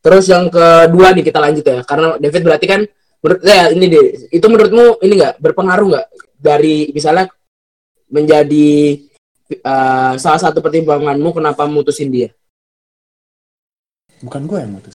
Terus 0.03 0.25
yang 0.27 0.51
kedua 0.51 1.15
nih 1.15 1.23
kita 1.23 1.39
lanjut 1.39 1.63
ya, 1.63 1.79
karena 1.87 2.19
David 2.19 2.41
berarti 2.43 2.65
kan 2.67 2.81
menurut 3.23 3.41
ya 3.43 3.71
ini 3.71 3.85
deh, 3.87 4.05
itu 4.31 4.45
menurutmu 4.47 4.99
ini 5.03 5.13
nggak 5.23 5.35
berpengaruh 5.39 5.87
nggak 5.91 6.07
dari 6.39 6.91
misalnya 6.91 7.31
menjadi 8.11 8.69
eh, 9.55 10.13
salah 10.19 10.39
satu 10.39 10.59
pertimbanganmu 10.59 11.31
kenapa 11.31 11.63
mutusin 11.67 12.11
dia? 12.11 12.29
Bukan 14.19 14.47
gua 14.51 14.67
yang 14.67 14.75
mutus. 14.79 14.91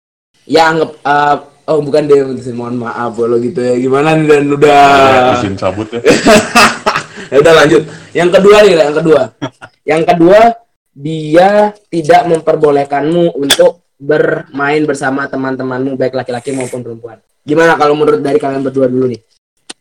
Ya 0.48 0.68
anggap 0.72 0.96
eh, 0.96 1.36
oh 1.70 1.78
bukan 1.78 2.02
dia 2.10 2.26
mohon 2.52 2.82
maaf 2.82 3.14
kalau 3.14 3.38
gitu 3.38 3.62
ya. 3.62 3.74
Gimana 3.78 4.18
nih 4.18 4.26
dan 4.26 4.44
udah 4.50 4.82
izin 5.38 5.54
cabut 5.54 5.86
ya. 5.94 6.02
ya 7.32 7.36
udah 7.38 7.54
lanjut. 7.62 7.82
Yang 8.10 8.30
kedua 8.34 8.56
nih, 8.66 8.74
yang 8.74 8.96
kedua. 8.98 9.22
yang 9.86 10.02
kedua 10.02 10.40
dia 10.90 11.48
tidak 11.88 12.22
memperbolehkanmu 12.26 13.38
untuk 13.38 13.86
bermain 13.96 14.82
bersama 14.82 15.30
teman-temanmu 15.30 15.94
baik 15.94 16.18
laki-laki 16.18 16.50
maupun 16.50 16.82
perempuan. 16.82 17.22
Gimana 17.46 17.78
kalau 17.78 17.94
menurut 17.94 18.20
dari 18.20 18.42
kalian 18.42 18.66
berdua 18.66 18.90
dulu 18.90 19.08
nih? 19.14 19.20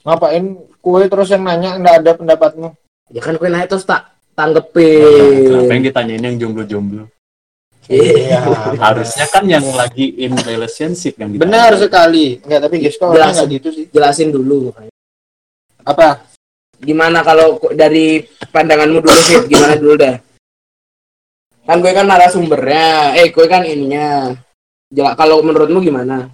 Ngapain 0.05 0.43
kue 0.79 1.03
terus 1.09 1.27
yang 1.33 1.43
nanya 1.43 1.75
nggak 1.75 1.95
ada 2.05 2.11
pendapatmu? 2.15 2.71
Ya 3.09 3.19
kan 3.25 3.35
kue 3.35 3.49
naik 3.49 3.67
terus 3.67 3.83
tak 3.83 4.19
Kenapa 4.39 4.71
tanggepin. 4.71 5.67
yang 5.67 5.83
ditanyain 5.83 6.23
yang 6.23 6.35
jomblo-jomblo? 6.39 7.11
Iya. 7.89 8.45
Harusnya 8.85 9.25
kan 9.33 9.43
yang 9.49 9.65
lagi 9.73 10.13
in 10.21 10.37
relationship 10.45 11.17
yang. 11.17 11.33
Benar 11.33 11.73
sekali. 11.73 12.37
Enggak, 12.45 12.69
tapi 12.69 12.75
guys 12.85 12.95
kok 13.01 13.09
Jelas. 13.17 13.33
nggak 13.33 13.47
gitu 13.57 13.67
sih. 13.73 13.85
Jelasin 13.89 14.29
dulu. 14.29 14.69
Apa? 15.81 16.21
Gimana 16.79 17.25
kalau 17.25 17.57
dari 17.73 18.23
pandanganmu 18.53 19.01
dulu 19.01 19.19
sih? 19.25 19.41
Gimana 19.49 19.73
dulu 19.75 19.97
dah? 19.97 20.15
Kan 21.65 21.81
gue 21.81 21.91
kan 21.93 22.05
narasumbernya, 22.05 23.17
eh 23.17 23.33
gue 23.33 23.45
kan 23.49 23.65
ininya. 23.65 24.37
Jela- 24.89 25.17
kalau 25.17 25.41
menurutmu 25.41 25.81
gimana? 25.81 26.29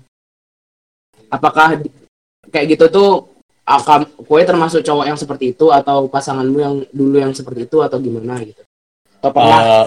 Apakah 1.32 1.80
kayak 2.52 2.78
gitu 2.78 2.86
tuh 2.92 3.10
akan 3.66 4.06
kue 4.28 4.46
termasuk 4.46 4.86
cowok 4.86 5.06
yang 5.10 5.18
seperti 5.18 5.52
itu 5.58 5.74
atau 5.74 6.06
pasanganmu 6.06 6.58
yang 6.62 6.76
dulu 6.94 7.18
yang 7.18 7.34
seperti 7.34 7.66
itu 7.66 7.82
atau 7.82 7.98
gimana 7.98 8.40
gitu? 8.46 8.62
Atau 9.20 9.32
pernah? 9.34 9.60
Eh, 9.60 9.86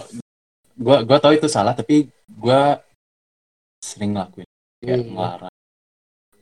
gua 0.78 1.02
gua 1.02 1.18
tahu 1.18 1.34
itu 1.34 1.50
salah 1.50 1.74
tapi 1.74 2.06
gua 2.30 2.78
sering 3.82 4.14
ngelakuin. 4.14 4.48
Kayak 4.78 4.98
Hmm. 5.02 5.10
ngelarang. 5.14 5.54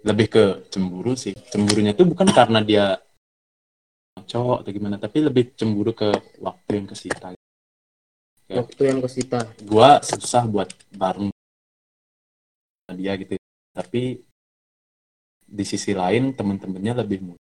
Lebih 0.06 0.26
ke 0.28 0.44
cemburu 0.70 1.12
sih. 1.16 1.34
Cemburunya 1.50 1.96
tuh 1.96 2.06
bukan 2.06 2.28
karena 2.30 2.60
dia 2.60 3.00
cowok 4.26 4.64
atau 4.64 4.70
gimana 4.72 4.96
tapi 5.00 5.24
lebih 5.24 5.56
cemburu 5.56 5.96
ke 5.96 6.12
waktu 6.40 6.70
yang 6.76 6.86
kesita. 6.86 7.32
Waktu 8.46 8.82
yang 8.86 9.00
kesita. 9.02 9.40
gua 9.66 9.98
susah 10.04 10.46
buat 10.46 10.70
bareng 10.94 11.32
dia 12.94 13.18
gitu. 13.18 13.34
Tapi 13.74 14.22
di 15.46 15.64
sisi 15.66 15.94
lain 15.94 16.34
temen-temennya 16.34 17.02
lebih 17.02 17.22
mudah 17.22 17.45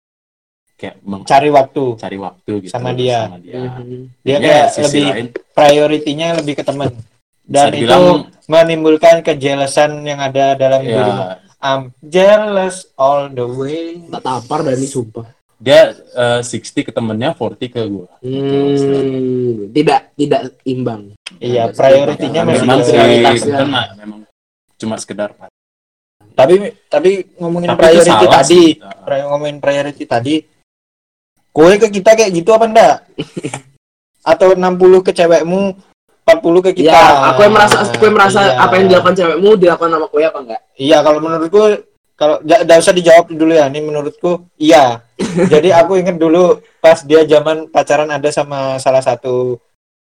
kayak 0.82 0.96
Cari 1.24 1.48
waktu. 1.48 1.84
mencari 1.94 2.18
waktu 2.18 2.52
gitu 2.60 2.72
Sama 2.72 2.90
dia. 2.90 3.18
sama 3.24 3.38
dia. 3.38 3.54
Mhm. 3.54 4.00
Dia 4.20 4.32
Ya, 4.32 4.38
kayak 4.40 4.66
lebih 4.82 5.04
lain 5.06 5.26
prioritinya 5.54 6.26
lebih 6.34 6.54
ke 6.54 6.64
teman. 6.64 6.90
Dan 7.42 7.64
bisa 7.64 7.66
itu 7.68 7.74
dibilang 7.76 8.04
menimbulkan 8.44 9.16
kejelasan 9.20 10.02
yang 10.02 10.18
ada 10.18 10.54
dalam 10.54 10.82
dirimu. 10.82 11.22
ya 11.24 11.38
I'm 11.62 11.82
jealous 12.02 12.90
all 12.96 13.30
the 13.30 13.46
way. 13.46 14.02
Tak 14.10 14.18
tapar 14.20 14.62
Dani 14.62 14.82
sumpah. 14.84 15.30
dia 15.56 15.94
eh, 15.94 16.42
60 16.42 16.58
ke 16.82 16.90
temennya 16.90 17.30
40 17.30 17.70
ke 17.70 17.78
gua 17.84 18.10
Hmm, 18.18 19.70
tidak 19.70 20.10
tidak 20.12 20.42
imbang. 20.64 21.14
Iya, 21.38 21.70
prioritinya 21.70 22.42
memang 22.44 22.66
ke- 22.76 22.84
sih 22.84 22.98
prioritasnya. 22.98 23.62
lah, 23.64 23.86
memang 23.94 24.26
cuma 24.74 24.98
sekedar 24.98 25.30
Tapi 26.32 26.54
tapi 26.88 27.10
ngomongin 27.36 27.70
Tapi 27.70 27.78
priority 27.78 28.26
tadi, 28.26 28.62
sih. 28.74 29.22
ngomongin 29.22 29.56
priority 29.60 30.02
tadi, 30.02 30.34
kue 31.52 31.76
ke 31.76 31.88
kita 31.90 32.16
kayak 32.16 32.32
gitu 32.32 32.50
apa 32.50 32.64
enggak? 32.66 32.96
Atau 34.32 34.54
60 34.54 35.06
ke 35.06 35.12
cewekmu, 35.12 35.76
40 36.24 36.66
ke 36.66 36.72
kita. 36.72 36.94
Ya, 36.94 37.28
aku 37.28 37.44
yang 37.44 37.54
merasa 37.54 37.76
aku 37.82 38.02
yang 38.02 38.16
merasa 38.16 38.40
Iya. 38.40 38.54
apa 38.56 38.74
yang 38.78 38.86
dilakukan 38.88 39.14
cewekmu 39.14 39.50
dilakukan 39.56 39.90
sama 39.90 40.06
kue 40.08 40.22
apa 40.22 40.38
enggak? 40.40 40.60
Iya, 40.74 40.98
kalau 41.00 41.18
menurutku 41.18 41.62
kalau 42.12 42.36
enggak 42.40 42.78
usah 42.78 42.94
dijawab 42.94 43.26
dulu 43.28 43.52
ya. 43.52 43.66
Ini 43.66 43.80
menurutku 43.82 44.46
iya. 44.56 45.02
Jadi 45.52 45.68
aku 45.70 45.98
inget 45.98 46.16
dulu 46.16 46.58
pas 46.78 47.02
dia 47.02 47.22
zaman 47.24 47.66
pacaran 47.68 48.08
ada 48.08 48.30
sama 48.30 48.78
salah 48.78 49.02
satu 49.02 49.58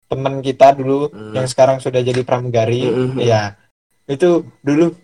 teman 0.04 0.38
kita 0.38 0.72
dulu 0.72 1.08
Hmm. 1.10 1.32
yang 1.32 1.46
sekarang 1.46 1.78
sudah 1.78 1.98
jadi 1.98 2.22
pramugari. 2.22 2.86
Hmm. 2.86 3.18
Iya. 3.18 3.58
Itu 4.06 4.48
dulu 4.60 4.94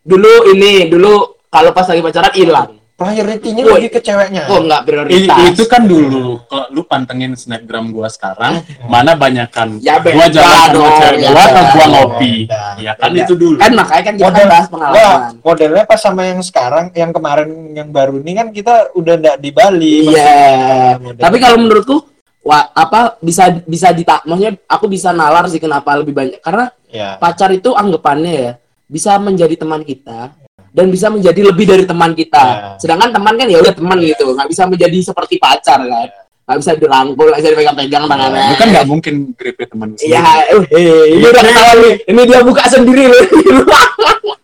Dulu 0.00 0.56
ini, 0.56 0.88
dulu 0.88 1.12
kalau 1.52 1.76
pas 1.76 1.84
lagi 1.84 2.00
pacaran 2.00 2.32
hilang. 2.32 2.79
Prioritinya 3.00 3.62
lebih 3.64 3.90
ke 3.90 4.00
ceweknya. 4.00 4.44
Oh, 4.46 4.60
enggak 4.60 4.80
I- 4.80 4.86
prioritas. 4.86 5.36
itu 5.48 5.64
kan 5.64 5.82
dulu 5.82 6.44
kalau 6.44 6.68
lu 6.68 6.84
pantengin 6.84 7.32
snapgram 7.32 7.88
gua 7.88 8.06
sekarang 8.06 8.60
mana 8.92 9.16
banyakan 9.16 9.80
Ya, 9.80 9.96
beda 9.96 10.14
gua 10.14 10.26
jalan 10.28 10.44
sama 10.52 10.68
dong, 10.70 10.92
cewek 10.94 11.16
ya, 11.16 11.28
gua 11.30 11.42
atau 11.42 11.64
gua 11.70 11.86
ngopi 11.88 12.34
ya 12.78 12.92
kan 12.94 13.10
Beda. 13.10 13.22
itu 13.22 13.34
dulu 13.34 13.56
kan 13.56 13.72
makanya 13.72 14.02
kan 14.02 14.14
kita 14.14 14.22
kan 14.22 14.32
Model- 14.34 14.50
bahas 14.50 14.66
pengalaman. 14.68 15.30
modelnya 15.40 15.84
pas 15.86 15.98
sama 15.98 16.22
yang 16.26 16.40
sekarang, 16.40 16.84
yang 16.92 17.10
kemarin, 17.10 17.48
yang 17.72 17.88
baru 17.88 18.14
ini 18.16 18.32
kan 18.34 18.46
kita 18.50 18.74
udah 18.92 19.14
nggak 19.16 19.36
di 19.38 19.50
Bali. 19.50 19.96
Iya. 20.06 20.98
Model- 20.98 21.18
Tapi 21.18 21.36
kalau 21.38 21.56
menurutku 21.58 21.96
wah, 22.40 22.68
apa 22.68 23.16
bisa 23.18 23.48
bisa 23.62 23.90
ditak 23.90 24.24
maksudnya 24.24 24.60
aku 24.66 24.86
bisa 24.86 25.10
nalar 25.10 25.44
sih 25.46 25.58
kenapa 25.58 25.92
lebih 25.94 26.12
banyak 26.12 26.38
karena 26.38 26.68
ya, 26.86 27.16
pacar 27.16 27.48
itu 27.50 27.72
anggapannya 27.72 28.32
ya 28.34 28.52
bisa 28.86 29.14
menjadi 29.16 29.54
teman 29.56 29.80
kita 29.80 30.34
dan 30.70 30.86
bisa 30.88 31.06
menjadi 31.10 31.40
lebih 31.50 31.66
dari 31.66 31.84
teman 31.84 32.14
kita. 32.14 32.44
Ya. 32.44 32.68
Sedangkan 32.78 33.10
teman 33.10 33.34
kan 33.34 33.46
ya 33.50 33.58
udah 33.58 33.74
teman 33.74 33.98
gitu, 34.02 34.34
nggak 34.34 34.48
bisa 34.48 34.62
menjadi 34.70 34.98
seperti 35.02 35.34
pacar 35.36 35.82
kan. 35.82 36.08
Nggak 36.46 36.58
bisa 36.66 36.72
dirangkul, 36.78 37.26
nggak 37.30 37.40
bisa 37.42 37.50
dipegang-pegang 37.54 38.04
tangannya. 38.10 38.42
lu 38.42 38.54
kan 38.58 38.68
nggak 38.74 38.86
mungkin 38.90 39.14
grepe 39.38 39.64
teman 39.70 39.88
Iya, 39.98 40.22
sendiri. 40.22 40.58
uh, 40.58 40.64
eh, 40.74 41.04
ini 41.14 41.26
udah 41.26 41.42
ketahuan 41.46 41.76
nih. 41.78 41.94
Ini 42.10 42.20
dia 42.26 42.40
buka 42.42 42.64
sendiri 42.66 43.04
loh. 43.06 43.24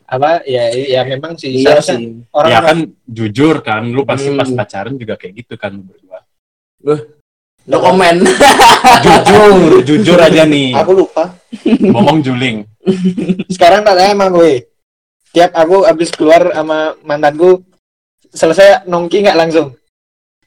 apa 0.06 0.38
ya, 0.47 0.71
ya 0.71 1.02
memang 1.02 1.35
sih. 1.35 1.66
iya 1.66 1.83
sih. 1.83 2.23
orang 2.30 2.50
ya 2.54 2.59
kan 2.62 2.78
jujur 3.11 3.59
kan 3.59 3.83
lu 3.90 4.06
pasti 4.06 4.30
Hmm. 4.30 4.38
pas 4.38 4.47
pacaran 4.54 4.95
juga 4.95 5.18
kayak 5.18 5.35
gitu 5.42 5.54
kan 5.59 5.75
lu 5.75 5.83
berdua 5.83 6.18
No 7.66 7.83
komen. 7.83 8.23
jujur 9.04 9.83
jujur 9.83 10.18
aja 10.23 10.47
nih 10.47 10.78
aku 10.78 10.95
lupa. 10.95 11.35
ngomong 11.66 12.23
juling 12.23 12.62
Sekarang 13.50 13.83
tak 13.83 13.99
tanya 13.99 14.14
emang 14.14 14.30
gue. 14.30 14.62
Tiap 15.37 15.52
aku 15.52 15.85
habis 15.85 16.09
keluar 16.16 16.49
sama 16.49 16.97
mantanku, 17.05 17.61
selesai 18.33 18.88
nongki 18.88 19.21
nggak 19.21 19.37
langsung. 19.37 19.76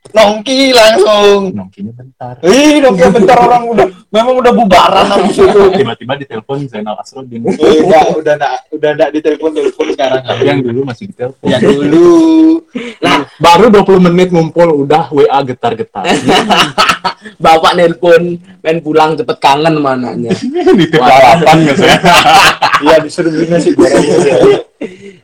Nongki 0.10 0.72
langsung. 0.72 1.54
nongkinya 1.54 1.94
bentar 1.94 2.34
Ih, 2.42 2.82
nongki 2.82 3.04
bentar 3.12 3.38
orang 3.38 3.62
udah, 3.68 3.88
memang 4.10 4.42
udah 4.42 4.52
bubaran 4.52 5.06
habis 5.06 5.38
itu. 5.40 5.62
tiba-tiba 5.72 6.14
ditelepon 6.16 6.66
Zainal 6.66 6.98
Asrodin 6.98 7.46
Eh, 7.46 7.54
enggak, 7.80 8.18
udah 8.18 8.34
enggak, 8.34 8.52
udah 8.72 8.90
enggak 8.92 9.10
ditelepon 9.14 9.52
telepon 9.54 9.86
sekarang. 9.92 10.22
tapi 10.24 10.44
yang 10.44 10.60
dulu 10.60 10.80
masih 10.84 11.06
ditelepon 11.08 11.46
Yang 11.46 11.62
dulu. 11.64 12.10
baru 13.38 13.66
20 13.70 14.02
menit 14.02 14.28
ngumpul 14.30 14.68
udah 14.80 15.08
WA 15.10 15.40
getar-getar 15.44 16.04
Bapak 17.38 17.76
nelpon, 17.76 18.36
pengen 18.60 18.80
pulang 18.80 19.12
cepet 19.14 19.38
kangen 19.38 19.76
mananya. 19.78 20.32
di 20.80 20.86
balapan 20.90 21.56
nggak 21.62 21.76
saya 21.78 22.00
Iya, 22.80 22.96
disuruh 22.98 23.28
beli 23.30 23.46
nasi 23.46 23.76
goreng. 23.76 24.04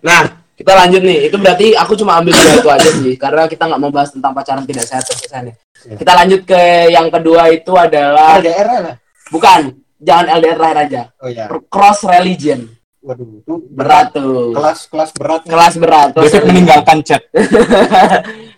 Nah, 0.01 0.44
kita 0.55 0.71
lanjut 0.71 1.01
nih. 1.03 1.27
Itu 1.27 1.35
berarti 1.37 1.75
aku 1.75 1.93
cuma 1.99 2.17
ambil 2.19 2.31
dua 2.31 2.53
itu 2.57 2.69
aja 2.71 2.89
sih, 2.95 3.13
karena 3.19 3.43
kita 3.45 3.63
nggak 3.67 3.81
mau 3.83 3.91
bahas 3.91 4.09
tentang 4.15 4.31
pacaran 4.31 4.63
tidak 4.63 4.85
sehat 4.87 5.03
terkesan 5.03 5.51
ya. 5.51 5.55
Kita 5.85 6.11
lanjut 6.17 6.41
ke 6.47 6.61
yang 6.89 7.07
kedua 7.13 7.53
itu 7.53 7.71
adalah 7.77 8.41
LDR 8.41 8.67
lah. 8.81 8.95
bukan, 9.29 9.77
jangan 10.01 10.25
LDR 10.41 10.57
lahir 10.57 10.77
aja. 10.89 11.01
Oh 11.21 11.29
iya. 11.29 11.45
Cross 11.69 12.09
religion. 12.09 12.65
Waduh, 13.05 13.37
itu 13.37 13.53
Berat 13.69 14.17
tuh. 14.17 14.49
Kelas 14.57 14.89
kelas 14.89 15.11
berat. 15.13 15.41
Kelas 15.45 15.75
berat. 15.77 16.09
religion. 16.17 16.43
meninggalkan 16.49 16.97
chat. 17.05 17.21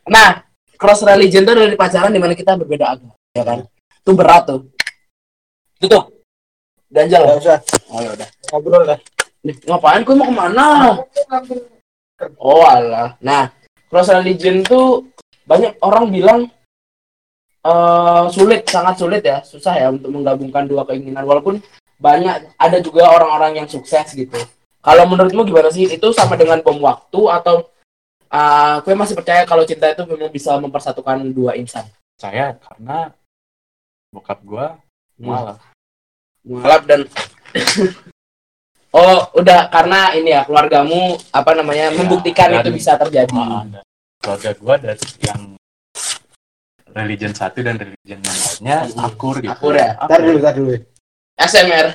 Nah, 0.08 0.39
cross 0.80 1.04
religion 1.04 1.44
itu 1.44 1.51
dari 1.51 1.75
pacaran 1.75 2.16
di 2.16 2.22
mana 2.24 2.32
kita 2.32 2.56
berbeda 2.56 2.96
agama, 2.96 3.12
ya 3.36 3.44
kan? 3.44 3.68
Itu 4.00 4.16
berat 4.16 4.48
tuh. 4.48 4.72
Tutup. 5.84 6.16
Ganjal. 6.88 7.27
Nggak 7.27 7.44
usah 7.44 7.60
Oh 7.92 8.00
ya 8.00 8.16
udah. 8.16 8.27
ngobrol 8.56 8.84
lah. 8.88 9.00
Nih, 9.44 9.56
Ngapain? 9.68 10.08
Kau 10.08 10.16
mau 10.16 10.32
ke 10.32 10.36
mana? 10.36 10.96
Oh 12.41 12.65
alah. 12.65 13.17
Nah, 13.21 13.53
cross 13.89 14.09
religion 14.09 14.65
tuh 14.65 15.05
banyak 15.45 15.77
orang 15.86 16.09
bilang 16.09 16.39
eh 17.62 18.25
sulit, 18.33 18.65
sangat 18.65 18.95
sulit 18.97 19.21
ya, 19.21 19.43
susah 19.43 19.75
ya 19.77 19.88
untuk 19.93 20.09
menggabungkan 20.09 20.65
dua 20.65 20.88
keinginan. 20.89 21.27
Walaupun 21.27 21.62
banyak 21.97 22.57
ada 22.57 22.77
juga 22.81 23.09
orang-orang 23.09 23.62
yang 23.63 23.67
sukses 23.69 24.13
gitu. 24.13 24.38
Kalau 24.81 25.03
menurutmu 25.09 25.45
gimana 25.45 25.69
sih? 25.69 25.89
Itu 25.89 26.13
sama 26.13 26.38
dengan 26.39 26.62
bom 26.63 26.79
waktu 26.81 27.21
atau 27.41 27.69
eh 28.27 28.77
kue 28.83 28.91
masih 28.91 29.15
percaya 29.15 29.47
kalau 29.47 29.63
cinta 29.63 29.88
itu 29.88 30.03
memang 30.03 30.31
bisa 30.31 30.57
mempersatukan 30.59 31.21
dua 31.31 31.55
insan? 31.55 31.86
Saya 32.17 32.57
karena 32.57 33.13
bokap 34.09 34.39
gua 34.41 34.79
malah 35.17 35.59
Mualaf 36.47 36.88
dan 36.88 37.03
Oh, 38.91 39.20
udah 39.36 39.67
karena 39.67 40.15
ini 40.15 40.32
ya 40.32 40.41
keluargamu 40.44 41.20
apa 41.29 41.51
namanya 41.53 41.91
Iya, 41.91 41.98
membuktikan 41.98 42.50
dan- 42.50 42.63
itu 42.63 42.70
bisa 42.74 42.96
terjadi. 42.96 43.29
Dan 43.29 43.84
keluarga 44.17 44.51
gua 44.58 44.75
dari 44.79 45.06
yang 45.22 45.41
religion 46.89 47.34
satu 47.36 47.62
dan 47.62 47.77
religion 47.77 48.20
yang 48.24 48.38
lainnya 48.38 48.77
Hmm. 48.89 49.06
akur 49.06 49.36
gitu. 49.38 49.51
Akur 49.51 49.74
ya? 49.75 49.94
Apa 49.96 50.08
Ntar 50.08 50.20
dulu, 50.24 50.38
ntar 50.39 50.53
dulu. 50.56 50.74
SMR. 51.38 51.88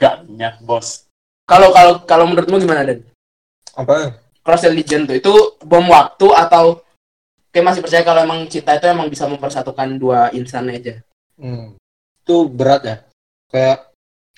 Gak 0.00 0.14
banyak 0.24 0.54
bos. 0.64 1.06
Kalau 1.44 1.70
kalau 1.72 1.92
kalau 2.04 2.24
menurutmu 2.26 2.56
gimana 2.58 2.84
Dan? 2.84 3.04
Apa? 3.74 4.16
Cross 4.40 4.66
religion 4.66 5.04
tuh 5.04 5.16
itu 5.16 5.32
bom 5.60 5.84
waktu 5.86 6.26
atau 6.32 6.80
kayak 7.52 7.66
masih 7.66 7.80
percaya 7.84 8.02
kalau 8.02 8.20
emang 8.24 8.46
cinta 8.46 8.74
itu 8.74 8.86
emang 8.86 9.08
bisa 9.08 9.28
mempersatukan 9.28 9.96
dua 9.96 10.32
insan 10.32 10.68
aja? 10.68 10.98
Hmm. 11.36 11.76
Itu 12.24 12.48
berat 12.48 12.82
ya. 12.84 12.96
Kayak 13.50 13.89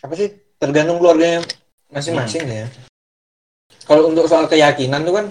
apa 0.03 0.13
sih? 0.13 0.29
Tergantung 0.55 0.99
keluarganya 0.99 1.43
masing-masing 1.89 2.45
ya. 2.45 2.67
Kalau 3.83 4.07
untuk 4.07 4.27
soal 4.27 4.47
keyakinan 4.47 5.03
tuh 5.03 5.15
kan 5.17 5.27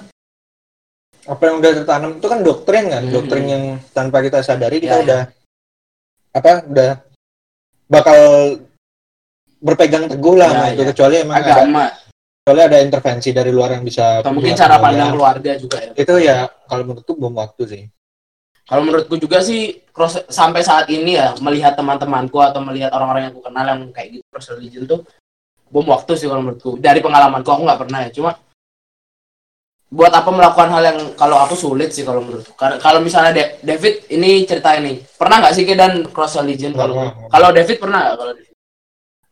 apa 1.23 1.41
yang 1.41 1.55
udah 1.57 1.71
tertanam 1.77 2.11
itu 2.17 2.27
kan 2.27 2.39
doktrin 2.41 2.85
kan, 2.87 3.03
Hmm. 3.03 3.13
doktrin 3.13 3.45
yang 3.45 3.63
tanpa 3.91 4.19
kita 4.19 4.41
sadari 4.41 4.79
kita 4.79 4.91
Ya, 4.91 4.97
ya. 4.97 5.03
udah 5.03 5.21
apa 6.31 6.51
udah 6.65 6.91
bakal 7.87 8.19
berpegang 9.61 10.07
teguh 10.07 10.35
lah 10.35 10.47
Ya, 10.47 10.53
sama 10.53 10.67
itu 10.69 10.81
ya. 10.81 10.87
kecuali 10.89 11.15
emang 11.17 11.37
ada 11.37 11.51
Agama 11.53 11.83
kecuali 12.41 12.61
ada 12.65 12.77
intervensi 12.81 13.29
dari 13.29 13.51
luar 13.53 13.69
yang 13.71 13.83
bisa 13.85 14.19
atau 14.19 14.33
mungkin 14.33 14.51
cara 14.51 14.65
kemudian. 14.73 14.81
pandang 14.81 15.09
keluarga 15.13 15.51
juga 15.55 15.77
ya. 15.77 15.91
itu 15.93 16.13
ya 16.17 16.37
kalau 16.65 16.83
menurutku 16.83 17.13
bom 17.13 17.35
waktu 17.37 17.63
sih 17.69 17.83
Kalau 18.71 18.87
menurutku 18.87 19.19
juga 19.19 19.43
sih 19.43 19.83
cross 19.91 20.23
sampai 20.31 20.63
saat 20.63 20.87
ini 20.87 21.19
ya 21.19 21.35
melihat 21.43 21.75
teman-temanku 21.75 22.39
atau 22.39 22.63
melihat 22.63 22.95
orang-orang 22.95 23.27
yang 23.27 23.33
aku 23.35 23.43
kenal 23.43 23.65
yang 23.67 23.81
kayak 23.91 24.07
gitu 24.15 24.23
cross 24.31 24.47
religion 24.55 24.87
tuh 24.87 25.03
bom 25.67 25.83
waktu 25.91 26.15
sih 26.15 26.31
kalau 26.31 26.39
menurutku. 26.39 26.79
Dari 26.79 27.03
pengalamanku 27.03 27.51
aku 27.51 27.67
nggak 27.67 27.81
pernah 27.83 27.99
ya. 28.07 28.09
Cuma 28.15 28.31
buat 29.91 30.07
apa 30.15 30.31
melakukan 30.31 30.71
hal 30.71 30.83
yang 30.87 30.99
kalau 31.19 31.35
aku 31.43 31.51
sulit 31.59 31.91
sih 31.91 32.07
kalau 32.07 32.23
menurutku. 32.23 32.55
Kalau 32.55 33.03
misalnya 33.03 33.35
Da- 33.35 33.59
David 33.59 34.07
ini 34.07 34.47
cerita 34.47 34.71
ini 34.79 35.03
pernah 35.19 35.43
nggak 35.43 35.51
sih 35.51 35.67
dan 35.75 36.07
cross 36.07 36.39
religion 36.39 36.71
kalau 36.71 36.95
kalau 37.27 37.51
David 37.51 37.75
pernah 37.75 37.99
nggak 38.07 38.17
kalau? 38.23 38.33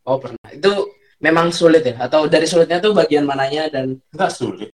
Oh 0.04 0.16
pernah. 0.20 0.48
Itu 0.52 1.00
memang 1.24 1.48
sulit 1.48 1.80
ya 1.88 1.96
atau 1.96 2.28
dari 2.28 2.44
sulitnya 2.44 2.76
tuh 2.76 2.92
bagian 2.92 3.24
mananya 3.24 3.72
dan 3.72 3.96
Enggak 4.12 4.36
sulit. 4.36 4.68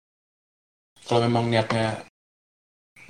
Kalau 1.05 1.29
memang 1.29 1.53
niatnya 1.53 2.01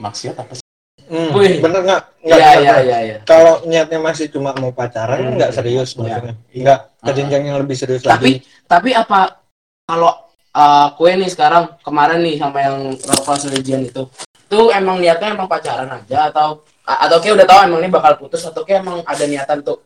maksiat 0.03 0.35
apa 0.35 0.59
sih? 0.59 0.67
Hmm, 1.05 1.31
Wih. 1.33 1.61
bener 1.61 1.81
nggak 1.83 2.03
Iya 2.25 2.37
iya 2.57 2.73
Bro. 2.73 2.81
iya 2.81 2.99
iya. 2.99 3.17
kalau 3.23 3.61
niatnya 3.65 4.01
masih 4.01 4.27
cuma 4.29 4.57
mau 4.57 4.73
pacaran 4.73 5.21
Hmm. 5.21 5.37
nggak 5.37 5.53
serius 5.53 5.93
Iya. 5.93 5.99
maksudnya 6.01 6.35
nggak 6.51 6.79
ke 6.99 7.11
jenjang 7.13 7.43
yang 7.45 7.59
lebih 7.61 7.77
serius 7.77 8.01
Tapi 8.01 8.11
lagi 8.11 8.33
tapi 8.65 8.91
apa 8.91 9.45
kalau 9.85 10.13
uh, 10.51 10.89
kue 10.97 11.13
nih 11.13 11.29
sekarang 11.29 11.77
kemarin 11.81 12.21
nih 12.21 12.37
sama 12.37 12.59
yang 12.59 12.97
cross 13.21 13.45
religion 13.45 13.83
itu 13.83 14.09
itu 14.45 14.61
emang 14.71 14.97
niatnya 14.97 15.33
emang 15.33 15.45
pacaran 15.45 15.89
aja 15.89 16.29
atau 16.29 16.61
atau 16.85 17.17
kayak 17.19 17.41
udah 17.41 17.47
tahu 17.47 17.59
emang 17.65 17.81
ini 17.81 17.91
bakal 17.91 18.13
putus 18.17 18.45
atau 18.45 18.61
kayak 18.61 18.81
emang 18.81 19.01
ada 19.03 19.25
niatan 19.25 19.61
untuk 19.61 19.81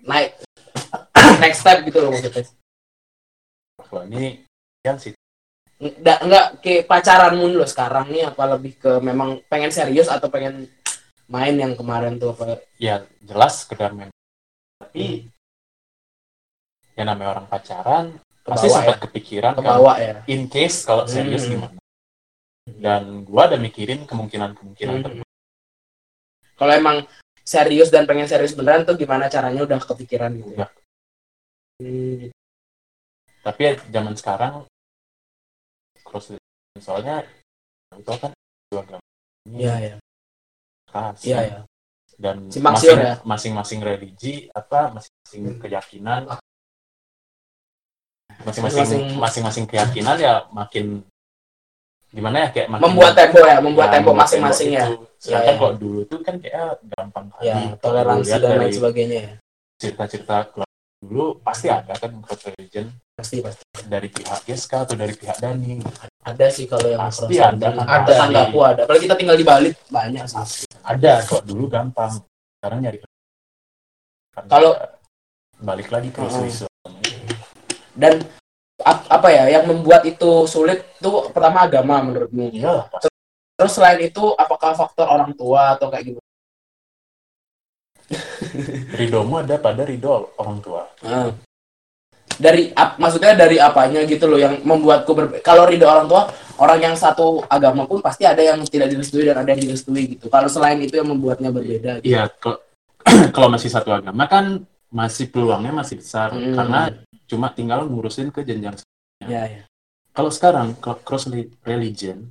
naik 0.00 0.36
next 1.40 1.60
step 1.60 1.80
gitu 1.82 1.98
loh 1.98 2.12
maksudnya 2.12 2.44
Wah, 3.88 4.04
ini 4.06 4.42
kan 4.80 4.98
sih 4.98 5.13
Nggak, 5.84 6.18
enggak 6.24 6.46
kayak 6.64 6.88
pacaranmu 6.88 7.44
lo 7.60 7.68
sekarang 7.68 8.08
nih 8.08 8.24
apa 8.32 8.42
lebih 8.56 8.72
ke 8.80 8.92
memang 9.04 9.44
pengen 9.52 9.68
serius 9.68 10.08
atau 10.08 10.32
pengen 10.32 10.64
main 11.28 11.52
yang 11.52 11.76
kemarin 11.76 12.16
tuh 12.16 12.32
apa 12.32 12.56
ya 12.80 13.04
jelas 13.20 13.68
sekedar 13.68 13.92
main. 13.92 14.08
Tapi 14.80 15.28
ya 16.96 17.04
namanya 17.04 17.36
orang 17.36 17.46
pacaran 17.52 18.16
pasti 18.44 18.68
Kebawa 18.68 18.76
sempat 18.80 18.98
kepikiran 19.08 19.52
ke 19.56 19.60
kan 19.60 19.76
ya 20.00 20.14
in 20.28 20.48
case 20.48 20.88
kalau 20.88 21.04
serius 21.04 21.44
Hmm. 21.44 21.52
gimana. 21.52 21.80
Dan 22.64 23.28
gua 23.28 23.52
ada 23.52 23.60
mikirin 23.60 24.08
kemungkinan-kemungkinan 24.08 24.94
Hmm. 24.96 25.04
terburuk. 25.04 25.32
kalau 26.54 26.72
emang 26.72 26.96
serius 27.44 27.92
dan 27.92 28.08
pengen 28.08 28.24
serius 28.24 28.56
beneran 28.56 28.88
tuh 28.88 28.96
gimana 28.96 29.28
caranya 29.28 29.68
udah 29.68 29.76
kepikiran 29.84 30.32
gitu 30.38 30.54
ya 30.54 30.64
Udah. 30.64 30.70
Hmm, 31.82 32.30
Tapi 33.44 33.60
ya 33.60 33.72
zaman 33.92 34.14
sekarang 34.16 34.64
cross 36.14 36.30
soalnya 36.78 37.26
itu 37.98 38.06
kan 38.22 38.30
dua 38.70 38.82
iya 39.50 39.74
iya. 39.82 39.94
Keras 40.86 41.18
iya 41.26 41.38
iya. 41.42 41.58
Dan 42.14 42.46
Simpang 42.46 42.78
siur 42.78 42.94
masing- 42.94 43.02
ya? 43.02 43.14
masing-masing 43.26 43.80
religi 43.82 44.34
apa 44.54 44.94
masing-masing 44.94 45.58
keyakinan. 45.58 46.22
Masing-masing 48.46 48.78
Masing-masing- 48.78 49.18
masing-masing 49.18 49.64
keyakinan 49.66 50.16
ya 50.22 50.46
makin 50.54 51.02
gimana 52.14 52.46
ya 52.46 52.48
kayak 52.54 52.68
makin 52.70 52.82
membuat 52.86 53.12
tempo 53.18 53.42
ya 53.42 53.58
membuat 53.58 53.88
ya, 53.90 53.94
tempo 53.98 54.10
masing-masing 54.14 54.68
ya. 54.78 54.86
itu. 54.86 54.94
Sedangkan 55.18 55.42
Ya, 55.50 55.50
ya. 55.50 55.58
kalau 55.58 55.72
dulu 55.74 56.00
tuh 56.06 56.18
kan 56.22 56.34
kayak 56.38 56.78
gampang 56.94 57.26
kali. 57.34 57.46
ya 57.50 57.56
toleransi 57.82 58.30
dan 58.38 58.54
lain 58.62 58.70
sebagainya 58.70 59.18
ya. 59.18 59.32
Cerita-cerita 59.82 60.36
dulu 61.02 61.42
pasti 61.42 61.66
ada 61.66 61.90
kan 61.98 62.14
cross 62.22 62.46
religion 62.54 62.86
pasti 63.14 63.38
pasti 63.38 63.62
dari 63.86 64.10
pihak 64.10 64.42
Yeska 64.44 64.82
atau 64.82 64.98
dari 64.98 65.14
pihak 65.14 65.38
Dani. 65.38 65.78
ada 66.20 66.46
sih 66.50 66.66
kalau 66.66 66.90
yang 66.90 66.98
Pasti 66.98 67.38
ada. 67.38 67.54
religion. 67.54 67.86
Ada. 67.86 68.06
tetanggaku 68.10 68.58
ada 68.60 68.82
kalau 68.84 68.98
kita 68.98 69.14
tinggal 69.14 69.36
di 69.38 69.46
Bali 69.46 69.70
banyak 69.86 70.24
sih 70.26 70.66
Ada 70.82 71.22
kok 71.22 71.46
dulu 71.46 71.70
gampang. 71.70 72.10
Sekarang 72.58 72.78
nyari 72.82 72.98
Kalau- 74.44 74.74
balik 75.56 75.88
lagi 75.88 76.10
ke 76.10 76.18
Oh. 76.18 76.26
isu-isu. 76.26 76.66
dan 77.94 78.18
ap- 78.82 79.06
apa 79.06 79.28
ya 79.30 79.46
yang 79.48 79.70
membuat 79.70 80.02
itu 80.02 80.50
sulit 80.50 80.82
tuh 80.98 81.30
pertama 81.30 81.62
agama 81.62 82.02
menurutmu 82.02 82.50
pasti. 82.90 83.06
terus 83.54 83.72
selain 83.72 84.02
itu 84.02 84.34
apakah 84.34 84.74
faktor 84.74 85.06
orang 85.06 85.30
tua 85.32 85.78
atau 85.78 85.86
kayak 85.86 86.10
gimana 86.10 86.26
Ridomu 88.92 89.38
ada 89.38 89.54
pada 89.56 89.82
ridho 89.82 90.34
orang 90.34 90.58
tua. 90.58 90.82
Ah. 91.00 91.30
Dari 92.36 92.70
ap- 92.72 92.98
maksudnya 92.98 93.32
dari 93.34 93.56
apanya 93.58 94.02
gitu 94.04 94.26
loh 94.26 94.38
yang 94.38 94.60
membuatku 94.62 95.10
ber 95.14 95.26
kalau 95.40 95.64
ridho 95.66 95.86
orang 95.86 96.06
tua 96.06 96.28
orang 96.58 96.78
yang 96.78 96.94
satu 96.94 97.42
agama 97.46 97.84
pun 97.84 97.98
pasti 97.98 98.22
ada 98.26 98.38
yang 98.42 98.62
tidak 98.66 98.90
direstui 98.90 99.26
dan 99.26 99.42
ada 99.42 99.50
yang 99.54 99.62
direstui 99.66 100.18
gitu 100.18 100.26
kalau 100.30 100.46
selain 100.46 100.78
itu 100.78 100.94
yang 100.98 101.08
membuatnya 101.10 101.50
berbeda 101.50 101.98
gitu. 102.02 102.14
Iya, 102.14 102.30
kalau 102.38 102.58
kalau 103.36 103.48
masih 103.50 103.70
satu 103.70 103.90
agama 103.90 104.24
kan 104.26 104.62
masih 104.94 105.26
peluangnya 105.28 105.74
masih 105.74 105.98
besar 105.98 106.30
Hmm. 106.30 106.54
karena 106.54 106.80
cuma 107.26 107.50
tinggal 107.50 107.82
ngurusin 107.88 108.30
ke 108.30 108.46
jenjang 108.46 108.78
ya, 109.24 109.42
ya. 109.48 109.62
kalau 110.14 110.30
sekarang 110.30 110.78
kalau 110.78 111.00
cross 111.02 111.26
li- 111.26 111.50
religion 111.66 112.30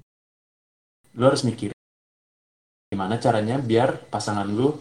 lu 1.17 1.23
harus 1.27 1.43
mikir 1.43 1.75
gimana 2.87 3.17
caranya 3.17 3.57
biar 3.57 3.97
pasangan 4.07 4.45
lu 4.47 4.71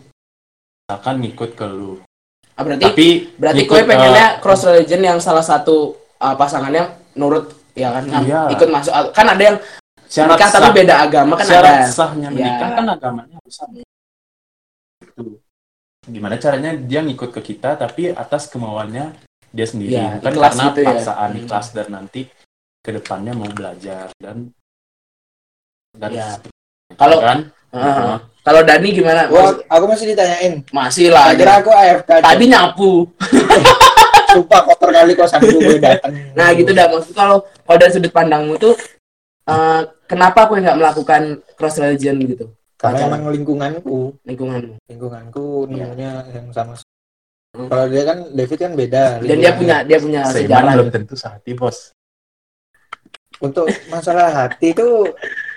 akan 0.86 1.14
ngikut 1.24 1.56
ke 1.56 1.66
lu 1.66 1.98
Ah, 2.52 2.62
berarti 2.62 2.84
tapi 2.84 3.08
berarti 3.34 3.62
kowe 3.64 3.80
pengennya 3.80 4.26
eh, 4.28 4.40
cross 4.40 4.62
religion 4.64 5.00
yang 5.00 5.18
salah 5.18 5.40
satu 5.40 5.96
uh, 6.18 6.34
pasangannya 6.36 6.84
nurut 7.14 7.48
ya 7.72 7.88
kan 7.90 8.04
Nah, 8.04 8.20
Iya. 8.20 8.40
ikut 8.52 8.68
masuk 8.68 8.92
kan 9.10 9.26
ada 9.26 9.42
yang 9.42 9.56
syarat 10.04 10.36
nikah 10.36 10.48
sah, 10.48 10.60
tapi 10.60 10.76
beda 10.78 10.94
agama 11.00 11.34
kan 11.34 11.46
syarat 11.48 11.72
ada 11.74 11.88
sahnya 11.88 12.28
menikah 12.28 12.68
Ya. 12.68 12.76
kan 12.76 12.84
agamanya 12.86 13.36
harus 13.40 13.54
sama 13.54 13.80
Itu. 15.00 15.40
gimana 16.04 16.34
caranya 16.36 16.74
dia 16.74 17.00
ngikut 17.00 17.30
ke 17.30 17.40
kita 17.42 17.74
tapi 17.74 18.12
atas 18.12 18.46
kemauannya 18.46 19.16
dia 19.48 19.66
sendiri 19.66 19.94
Ya, 19.94 20.18
bukan 20.18 20.32
karena 20.34 20.64
gitu 20.68 20.80
ya. 20.80 20.88
paksaan 20.92 21.30
Hmm. 21.30 21.40
ikhlas 21.40 21.66
dan 21.70 21.88
nanti 21.88 22.20
ke 22.82 22.90
depannya 22.90 23.32
mau 23.32 23.48
belajar 23.48 24.12
dan 24.18 24.52
dan 25.92 26.10
Iya. 26.10 26.28
Kalau- 26.92 27.22
kan 27.22 27.38
Heeh. 27.72 28.14
kalau 28.42 28.60
Dani 28.60 28.88
gimana 28.90 29.26
Gua, 29.26 29.56
aku 29.64 29.84
masih 29.86 30.06
ditanyain. 30.08 30.60
masih 30.68 31.08
lah 31.08 31.32
Kira 31.32 31.58
aku 31.58 31.70
AFK. 31.70 32.10
tadi 32.20 32.44
nyapu 32.46 32.92
Sumpah 34.32 34.60
kotor 34.62 34.88
kali 34.90 35.12
kosan 35.12 35.40
gue 35.40 35.76
datang. 35.76 36.12
nah 36.32 36.48
gitu 36.50 36.70
dah 36.70 36.88
maksud 36.88 37.12
kalau 37.12 37.36
kalau 37.62 37.76
dari 37.76 37.92
sudut 37.92 38.08
pandangmu 38.08 38.56
tuh 38.56 38.72
eh, 39.44 39.80
kenapa 40.06 40.46
aku 40.46 40.56
nggak 40.56 40.72
melakukan 40.74 41.22
cross 41.52 41.76
religion 41.76 42.16
gitu 42.18 42.48
Karena 42.74 42.98
Pacaran. 42.98 43.12
emang 43.14 43.30
lingkunganku, 43.30 43.98
lingkunganmu 44.22 44.74
lingkunganku 44.82 45.44
nemunya 45.66 46.10
yang 46.28 46.48
sama. 46.50 46.74
Hmm. 47.52 47.68
Kalau 47.68 47.86
dia 47.86 48.02
kan 48.02 48.18
David 48.28 48.58
kan 48.58 48.72
beda. 48.72 49.04
dan 49.20 49.36
dia 49.38 49.52
punya 49.52 49.76
dia 49.82 49.98
punya 49.98 50.20
seiman 50.26 50.36
sejarah 50.42 50.72
belum 50.72 50.86
gitu. 50.88 50.96
tentu 50.96 51.14
sehati 51.14 51.52
bos 51.52 51.78
untuk 53.38 53.66
masalah 53.86 54.28
hati 54.30 54.72
itu 54.72 54.86
urusan 55.12 55.51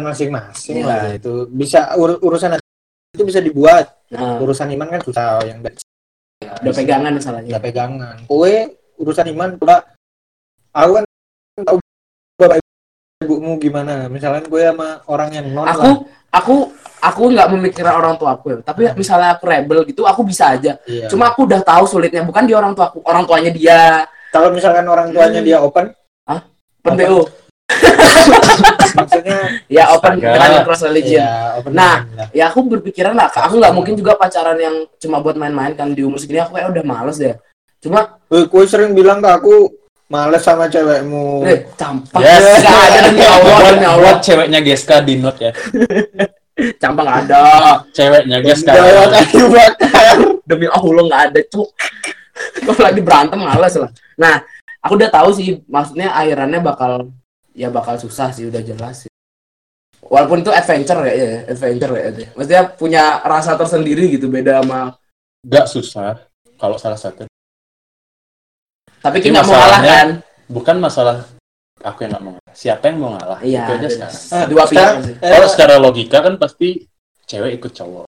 masing-masing 0.00 0.80
Iya. 0.80 0.88
lah 0.88 1.02
itu 1.12 1.44
bisa 1.52 1.92
ur- 2.00 2.16
urusan 2.24 2.56
itu 3.12 3.24
bisa 3.28 3.44
dibuat. 3.44 3.92
Nah, 4.08 4.40
urusan 4.40 4.72
iman 4.72 4.88
kan 4.88 5.00
susah 5.04 5.44
yang 5.44 5.60
dari 5.60 5.76
udah 6.40 6.72
pegangan 6.72 7.12
masalahnya. 7.12 7.48
Nggak 7.52 7.64
pegangan. 7.68 8.16
Kue 8.24 8.72
urusan 8.96 9.26
iman 9.36 9.50
pula 9.60 9.84
aku 10.72 10.90
kan 10.96 11.04
tahu 11.60 11.76
bapak 12.40 12.56
ibumu 13.20 13.60
gimana. 13.60 14.08
Misalnya 14.08 14.40
gue 14.48 14.62
sama 14.64 15.04
orang 15.12 15.28
yang 15.28 15.46
non 15.52 15.68
aku 15.68 15.84
lah. 15.84 15.96
aku 16.32 16.54
aku 17.04 17.22
nggak 17.28 17.48
memikirkan 17.52 17.92
orang 17.92 18.14
tua 18.16 18.32
aku 18.32 18.46
ya. 18.48 18.58
Tapi 18.64 18.88
Hmm. 18.88 18.96
misalnya 18.96 19.36
aku 19.36 19.44
rebel 19.44 19.84
gitu 19.84 20.08
aku 20.08 20.24
bisa 20.24 20.56
aja. 20.56 20.80
Iya. 20.88 21.12
cuma 21.12 21.28
aku 21.28 21.44
udah 21.44 21.60
tahu 21.60 21.84
sulitnya. 21.84 22.24
Bukan 22.24 22.48
di 22.48 22.56
orang 22.56 22.72
tua 22.72 22.88
aku 22.88 23.04
orang 23.04 23.28
tuanya 23.28 23.52
dia. 23.52 24.08
Kalau 24.32 24.48
misalkan 24.48 24.88
orang 24.88 25.12
tuanya 25.12 25.44
Hmm. 25.44 25.48
dia 25.52 25.58
open 25.60 25.92
open 26.80 26.92
Apa? 26.96 27.28
Maksudnya 28.92 29.38
ya 29.76 29.84
open 29.90 30.18
Astaga. 30.18 30.30
dengan 30.38 30.62
cross 30.64 30.82
religion. 30.84 31.20
Ya 31.20 31.32
open 31.56 31.70
Nah, 31.72 31.94
mind 32.00 32.14
lah. 32.14 32.28
ya 32.30 32.44
aku 32.48 32.58
berpikiran 32.68 33.12
lah 33.12 33.28
aku 33.28 33.54
nggak 33.56 33.72
mungkin 33.72 33.94
juga 33.94 34.12
pacaran 34.14 34.56
yang 34.56 34.74
cuma 34.96 35.18
buat 35.18 35.34
main-main 35.34 35.72
kan 35.72 35.90
di 35.90 36.02
umur 36.02 36.16
segini. 36.16 36.40
Aku 36.40 36.54
kayak 36.54 36.70
udah 36.70 36.84
males 36.84 37.16
deh. 37.16 37.34
Cuma 37.78 38.20
Eh, 38.28 38.44
kue 38.46 38.64
sering 38.64 38.92
bilang 38.92 39.18
ke 39.18 39.28
aku 39.28 39.68
males 40.06 40.40
sama 40.40 40.66
cewekmu. 40.66 41.42
Eh 41.42 41.66
campak. 41.74 42.20
Yes. 42.20 42.62
nggak 42.62 42.82
ada 42.86 43.00
demi 43.06 43.22
Allah 43.22 43.42
buat, 43.50 43.70
demi 43.70 43.86
Allah. 43.86 44.00
buat 44.02 44.18
ceweknya 44.20 44.60
Geska 44.60 44.96
di 45.00 45.14
note 45.16 45.40
ya. 45.40 45.52
Campak 46.78 47.08
ada. 47.08 47.40
Ceweknya 47.90 48.38
Geska. 48.40 48.72
bakar 48.76 50.18
demi 50.50 50.68
Allah 50.68 51.02
nggak 51.02 51.22
ada 51.32 51.40
cuk. 51.48 51.68
Kalau 52.62 52.80
lagi 52.82 53.00
berantem 53.00 53.40
males 53.40 53.74
lah. 53.74 53.90
Nah 54.16 54.34
aku 54.78 54.92
udah 54.94 55.10
tahu 55.10 55.28
sih 55.32 55.64
maksudnya 55.64 56.12
akhirannya 56.12 56.60
bakal 56.60 57.08
ya 57.52 57.68
bakal 57.68 57.96
susah 57.96 58.32
sih 58.32 58.48
udah 58.48 58.60
jelas 58.60 59.06
sih. 59.06 59.12
Walaupun 60.02 60.42
itu 60.42 60.50
adventure 60.50 61.00
ya, 61.06 61.14
ya 61.14 61.28
adventure 61.48 61.92
ya. 61.94 62.04
Itu. 62.10 62.22
maksudnya 62.34 62.62
punya 62.74 63.04
rasa 63.22 63.54
tersendiri 63.54 64.12
gitu 64.12 64.28
beda 64.28 64.60
sama 64.60 64.92
gak 65.42 65.66
susah 65.66 66.20
kalau 66.56 66.76
salah 66.76 66.96
satu. 66.96 67.24
Tapi 69.02 69.18
kita 69.18 69.34
nggak 69.34 69.46
mau 69.46 69.54
ngalah 69.54 69.66
masalahnya- 69.80 69.98
kan? 69.98 70.08
bukan 70.46 70.76
masalah 70.78 71.16
aku 71.80 71.98
yang 72.04 72.10
nggak 72.14 72.22
mau 72.22 72.32
ngalah. 72.36 72.54
Siapa 72.54 72.84
yang 72.86 72.98
mau 73.00 73.10
ngalah? 73.16 73.38
Iya 73.42 73.60
itu 73.62 73.72
aja 73.74 73.88
sekarang. 73.88 74.14
Ah, 74.30 74.44
dua 74.46 74.62
pihak 74.62 74.70
sekarang- 74.70 75.02
sih. 75.02 75.14
Eh, 75.18 75.30
kalau 75.30 75.48
secara 75.48 75.74
logika 75.78 76.18
kan 76.20 76.34
pasti 76.36 76.68
cewek 77.26 77.52
ikut 77.58 77.72
cowok. 77.72 78.06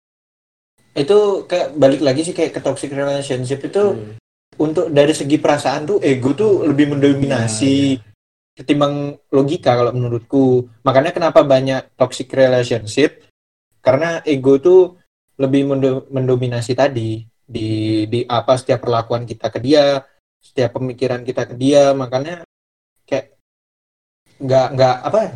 Itu 0.96 1.18
kayak 1.44 1.76
balik 1.76 2.00
lagi 2.00 2.22
sih 2.22 2.32
kayak 2.32 2.52
ke 2.54 2.60
toxic 2.62 2.90
relationship 2.90 3.60
itu 3.60 3.82
Hmm. 3.92 4.14
untuk 4.56 4.88
dari 4.88 5.12
segi 5.12 5.36
perasaan 5.36 5.84
tuh 5.84 5.98
ego 6.00 6.32
tuh 6.32 6.64
lebih 6.64 6.94
mendominasi 6.94 7.98
ketimbang 8.56 9.20
logika 9.28 9.76
kalau 9.76 9.92
menurutku. 9.92 10.66
Makanya 10.82 11.12
kenapa 11.12 11.44
banyak 11.44 11.92
toxic 11.94 12.32
relationship? 12.32 13.28
Karena 13.84 14.24
ego 14.24 14.56
tuh 14.56 14.96
lebih 15.36 15.68
mendo- 15.68 16.08
mendominasi 16.08 16.72
tadi. 16.72 17.22
Di 17.46 17.68
di 18.10 18.26
apa 18.26 18.58
setiap 18.58 18.82
perlakuan 18.82 19.22
kita 19.22 19.52
ke 19.52 19.60
dia 19.60 20.02
setiap 20.42 20.80
pemikiran 20.80 21.22
kita 21.22 21.46
ke 21.46 21.54
dia. 21.54 21.92
Makanya 21.92 22.42
kayak 23.04 23.36
nggak 24.36 24.66
nggak 24.74 24.96
apa 25.00 25.18
ya, 25.22 25.32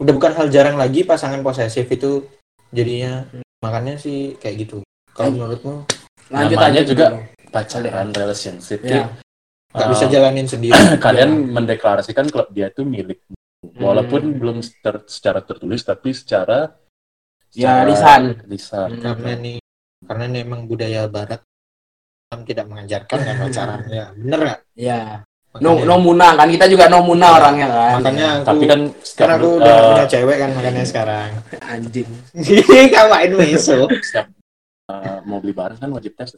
udah 0.00 0.12
bukan 0.14 0.32
hal 0.32 0.46
jarang 0.48 0.76
lagi 0.76 1.04
pasangan 1.04 1.42
posesif 1.42 1.84
itu 1.84 2.24
jadinya. 2.70 3.26
Makanya 3.58 3.98
sih 3.98 4.38
kayak 4.38 4.68
gitu. 4.68 4.78
Kalau 5.10 5.28
Eh, 5.28 5.34
menurutmu? 5.34 5.74
Lanjut 6.30 6.56
Namanya 6.56 6.62
lanjut 6.78 6.84
juga 6.86 7.06
dulu. 7.10 7.20
pacaran 7.50 8.08
relationship 8.12 8.80
Ya. 8.84 9.08
Nggak 9.68 9.86
Uh, 9.86 9.92
bisa 9.92 10.04
jalanin 10.08 10.46
sendiri. 10.46 10.72
Kalian 11.04 11.30
Iya. 11.30 11.52
mendeklarasikan 11.52 12.26
kalau 12.28 12.48
dia 12.48 12.68
itu 12.68 12.82
milik. 12.82 13.20
Walaupun 13.76 14.22
Hmm. 14.22 14.36
belum 14.38 14.58
ter- 14.80 15.04
secara 15.06 15.42
tertulis 15.42 15.82
tapi 15.82 16.14
secara 16.14 16.72
Ya, 17.52 17.82
lisan. 17.82 18.38
lisan. 18.46 18.96
Hmm. 18.96 19.02
karena 19.02 19.32
nih 19.34 19.58
karena 20.04 20.24
ini 20.26 20.38
emang 20.40 20.62
budaya 20.64 21.04
barat. 21.06 21.42
Islam 22.28 22.44
tidak 22.44 22.66
mengajarkan 22.68 23.18
kan 23.18 23.36
pacaran 23.40 23.80
ya 23.88 24.04
bener 24.12 24.38
nggak? 24.44 24.60
Ya. 24.76 25.00
No 25.58 25.74
Makanya- 25.74 25.86
no 25.88 25.94
muna. 25.98 26.26
Kan 26.36 26.48
kita 26.52 26.66
juga 26.68 26.84
no 26.86 26.98
muna 27.00 27.26
orangnya 27.34 27.66
kan. 27.66 27.94
Makanya 27.98 28.26
aku 28.30 28.44
tapi 28.46 28.64
kan 28.68 28.80
karena 28.84 29.00
setiap, 29.02 29.28
aku 29.32 29.48
eh, 29.48 29.56
udah 29.58 29.72
nggak 29.72 29.88
punya 29.88 30.06
cewek 30.06 30.36
kan 30.38 30.50
makanya 30.54 30.82
sekarang. 30.92 31.30
Anjing. 31.62 32.08
Kawain 32.94 33.32
meso 33.32 33.78
setiap 33.90 34.26
eh, 34.86 35.18
mau 35.24 35.40
beli 35.40 35.52
barang 35.52 35.78
kan 35.78 35.90
wajib 35.90 36.12
tes. 36.14 36.36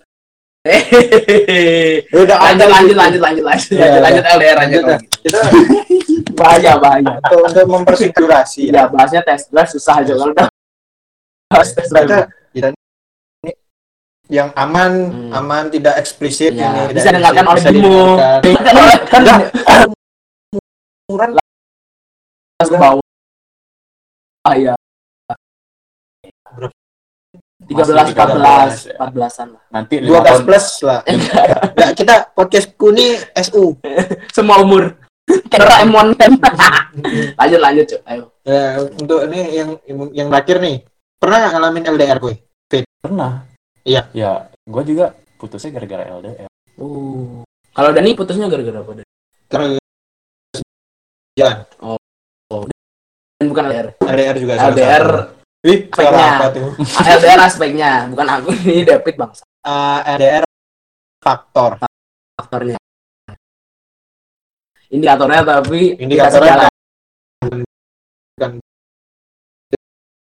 udah 2.12 2.36
lanjut 2.36 2.60
ada 2.60 2.64
lanjut 2.68 2.88
gitu. 2.90 3.00
lanjut 3.00 3.20
lanjut 3.20 3.44
lanjut 3.44 3.72
Ya, 3.72 3.80
lanjut 3.80 4.02
lanjut 4.02 4.24
LDR 4.28 4.56
aja 4.56 4.60
Lanjut, 4.60 4.76
kalau 4.76 4.84
dah. 4.84 4.98
gitu. 5.00 5.20
kita 5.24 5.40
bahaya 6.36 6.72
bahaya 6.76 7.10
untuk, 7.16 7.40
untuk 7.42 7.66
mempersingkat 7.66 8.18
durasi 8.18 8.62
ya 8.68 8.84
bahasnya 8.86 9.20
tes 9.22 9.48
drive 9.48 9.70
susah 9.70 9.94
aja 9.98 10.12
kalau 10.12 10.30
udah 10.30 10.46
bahas 11.48 11.68
tes 11.70 11.88
drive 11.88 12.08
kita 12.52 12.68
ini 13.40 13.52
yang 14.28 14.52
aman 14.54 14.92
Hmm. 15.10 15.32
aman 15.34 15.64
tidak 15.68 15.96
eksplisit 15.96 16.52
Ya, 16.52 16.70
ini, 16.84 16.92
bisa 16.92 17.08
dengarkan 17.08 17.44
oleh 17.46 17.62
didengarkan. 17.64 18.40
kan 19.08 19.22
Murah. 21.06 21.28
ke 22.60 22.76
bawah 22.76 23.02
ah 24.42 24.54
ya 24.54 24.74
13, 27.70 28.90
ya. 28.90 28.98
empat 28.98 29.10
belasan 29.14 29.46
lah. 29.54 29.62
Nanti 29.70 30.02
12 30.02 30.10
tahun. 30.10 30.42
plus 30.42 30.66
lah. 30.82 31.00
Nggak, 31.78 31.92
kita 31.94 32.14
podcastku 32.34 32.90
nih 32.90 33.22
SU 33.46 33.78
semua 34.36 34.58
umur. 34.60 34.98
Doraemon 35.30 36.18
kan? 36.18 36.34
Lanjut 37.38 37.60
lanjut 37.62 37.86
Cuk. 37.86 38.02
ayo. 38.10 38.34
Ya 38.42 38.82
untuk 38.82 39.22
ini 39.30 39.40
yang 39.54 39.68
yang 40.10 40.26
terakhir 40.34 40.58
nih. 40.58 40.76
Pernah 41.22 41.36
nggak 41.38 41.52
ngalamin 41.54 41.84
LDR 41.94 42.18
gue 42.18 42.34
pernah. 43.00 43.48
Iya. 43.80 44.12
ya 44.12 44.32
gue 44.68 44.82
juga 44.84 45.16
putusnya 45.40 45.72
gara-gara 45.72 46.04
LDR 46.20 46.50
uh 46.78 47.40
kalau 47.72 47.90
Dani 47.96 48.12
putusnya 48.12 48.46
gara-gara 48.52 48.84
apa 48.84 48.90
Dani? 49.00 49.08
terus 49.48 49.72
jalan 51.32 51.64
Dan 53.40 53.46
bukan 53.48 53.64
LDR 53.72 53.88
LDR 54.04 54.36
juga 54.36 54.52
salah 54.60 54.76
LDR. 54.76 55.06
Wih, 55.60 55.92
suara 55.92 56.08
Speknya. 56.08 56.30
apa 56.40 56.46
tuh? 56.56 56.68
LDR 57.20 57.40
aspeknya 57.44 57.90
bukan 58.08 58.26
aku. 58.32 58.48
Ini 58.64 58.82
David 58.84 59.14
bangsa 59.20 59.44
Eh, 59.60 60.00
LDR 60.16 60.44
faktor. 61.20 61.76
Faktornya. 62.32 62.80
Indikatornya 64.90 65.42
tapi 65.44 65.94
indikatornya 66.00 66.66
jalan. 66.66 66.70
bukan 68.34 68.52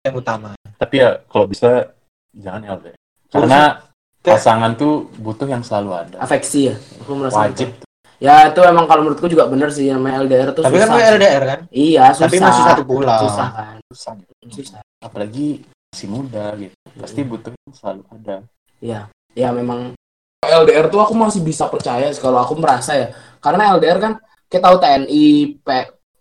yang 0.05 0.15
utama. 0.15 0.49
Tapi 0.77 0.95
ya 1.01 1.11
kalau 1.27 1.49
bisa 1.49 1.89
jangan 2.37 2.63
LDR 2.79 2.97
karena 3.33 3.81
pasangan 4.21 4.77
tuh 4.77 5.09
butuh 5.17 5.49
yang 5.49 5.65
selalu 5.65 5.91
ada. 6.05 6.17
Afeksi 6.21 6.69
ya 6.71 6.77
aku 7.01 7.13
merasa 7.17 7.49
wajib 7.49 7.73
gitu. 7.73 7.85
Ya 8.23 8.49
itu 8.51 8.61
emang 8.63 8.87
kalau 8.87 9.03
menurutku 9.07 9.27
juga 9.27 9.51
bener 9.51 9.69
sih 9.75 9.91
namanya 9.91 10.23
LDR 10.27 10.49
tuh 10.55 10.63
tapi 10.63 10.79
kan 10.79 10.89
susah 10.89 10.95
gue 10.95 11.03
sih. 11.03 11.15
LDR 11.19 11.43
kan 11.45 11.61
iya 11.75 12.05
susah 12.15 12.25
tapi 12.27 12.37
masih 12.41 12.63
satu 12.63 12.83
pulau 12.87 13.21
susah 13.27 13.49
kan 13.51 13.77
susah 13.91 14.13
gitu. 14.19 14.33
susah 14.63 14.81
apalagi 15.03 15.47
masih 15.91 16.09
muda 16.11 16.45
gitu 16.59 16.75
pasti 16.99 17.21
butuh 17.27 17.51
yang 17.55 17.75
selalu 17.75 18.03
ada 18.15 18.37
Iya, 18.85 19.09
ya 19.33 19.49
memang 19.49 19.97
LDR 20.45 20.93
tuh 20.93 21.01
aku 21.01 21.17
masih 21.17 21.41
bisa 21.41 21.65
percaya 21.73 22.13
kalau 22.21 22.45
aku 22.45 22.53
merasa 22.61 22.93
ya. 22.93 23.09
Karena 23.41 23.73
LDR 23.73 23.97
kan 23.97 24.13
kita 24.45 24.61
tahu 24.61 24.77
TNI, 24.77 25.25
P, 25.57 25.69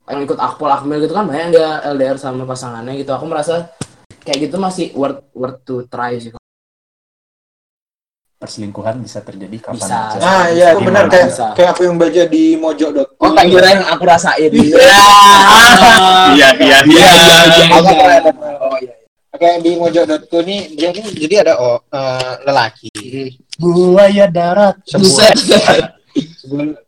yang 0.08 0.19
ikut 0.23 0.39
Akpol, 0.39 0.71
Akmil 0.71 1.03
gitu 1.03 1.12
kan 1.12 1.27
banyak 1.27 1.60
dia 1.60 1.84
LDR 1.91 2.15
sama 2.15 2.47
pasangannya 2.47 2.95
gitu. 2.95 3.12
Aku 3.12 3.27
merasa 3.27 3.67
kayak 4.23 4.47
gitu 4.47 4.56
masih 4.63 4.95
worth 4.95 5.27
worth 5.36 5.60
to 5.67 5.84
try 5.91 6.15
sih. 6.15 6.32
Perselingkuhan 8.43 8.99
bisa 8.99 9.23
terjadi 9.23 9.56
kapan 9.63 9.79
Bisa. 9.79 9.95
aja 10.12 10.17
nah 10.19 10.43
iya 10.47 10.67
Gimana 10.73 10.84
benar 10.84 11.06
kayak 11.08 11.27
bisa. 11.32 11.45
kayak 11.56 11.69
aku 11.71 11.82
yang 11.84 11.95
baca 11.95 12.23
di 12.27 12.43
mojo.com 12.53 13.15
Oh, 13.17 13.32
tak 13.32 13.45
kira 13.47 13.67
yang 13.71 13.86
aku 13.88 14.03
rasain. 14.03 14.51
iya 14.51 14.67
iya 14.67 14.89
Iya, 16.36 16.49
iya, 16.60 16.77
iya. 16.84 17.08
Pernah 17.79 18.17
ada. 18.19 18.32
Oh 18.60 18.75
iya. 18.77 18.93
kayak 19.34 19.58
di 19.60 19.71
mojo.co 19.73 20.38
ini 20.41 20.58
dia 20.75 20.91
ini 20.91 21.10
jadi 21.15 21.36
ada 21.41 21.53
oh, 21.58 21.79
eh, 21.88 22.34
lelaki 22.43 22.91
buaya 23.56 24.27
darat 24.27 24.75
sebuah 24.84 25.32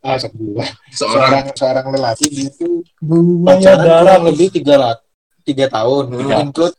ah 0.00 0.14
sebulan 0.14 0.70
Seorang 0.92 1.24
seorang 1.26 1.44
seorang 1.52 1.86
lelaki 1.90 2.26
dia 2.28 2.48
tuh 2.52 2.84
Buaya 3.00 3.74
pacaran 3.74 3.82
darat. 3.82 4.20
lebih 4.22 4.48
tiga 4.52 4.74
lat 4.76 4.98
tiga 5.42 5.66
tahun 5.66 6.04
Tiga. 6.12 6.36
include 6.38 6.76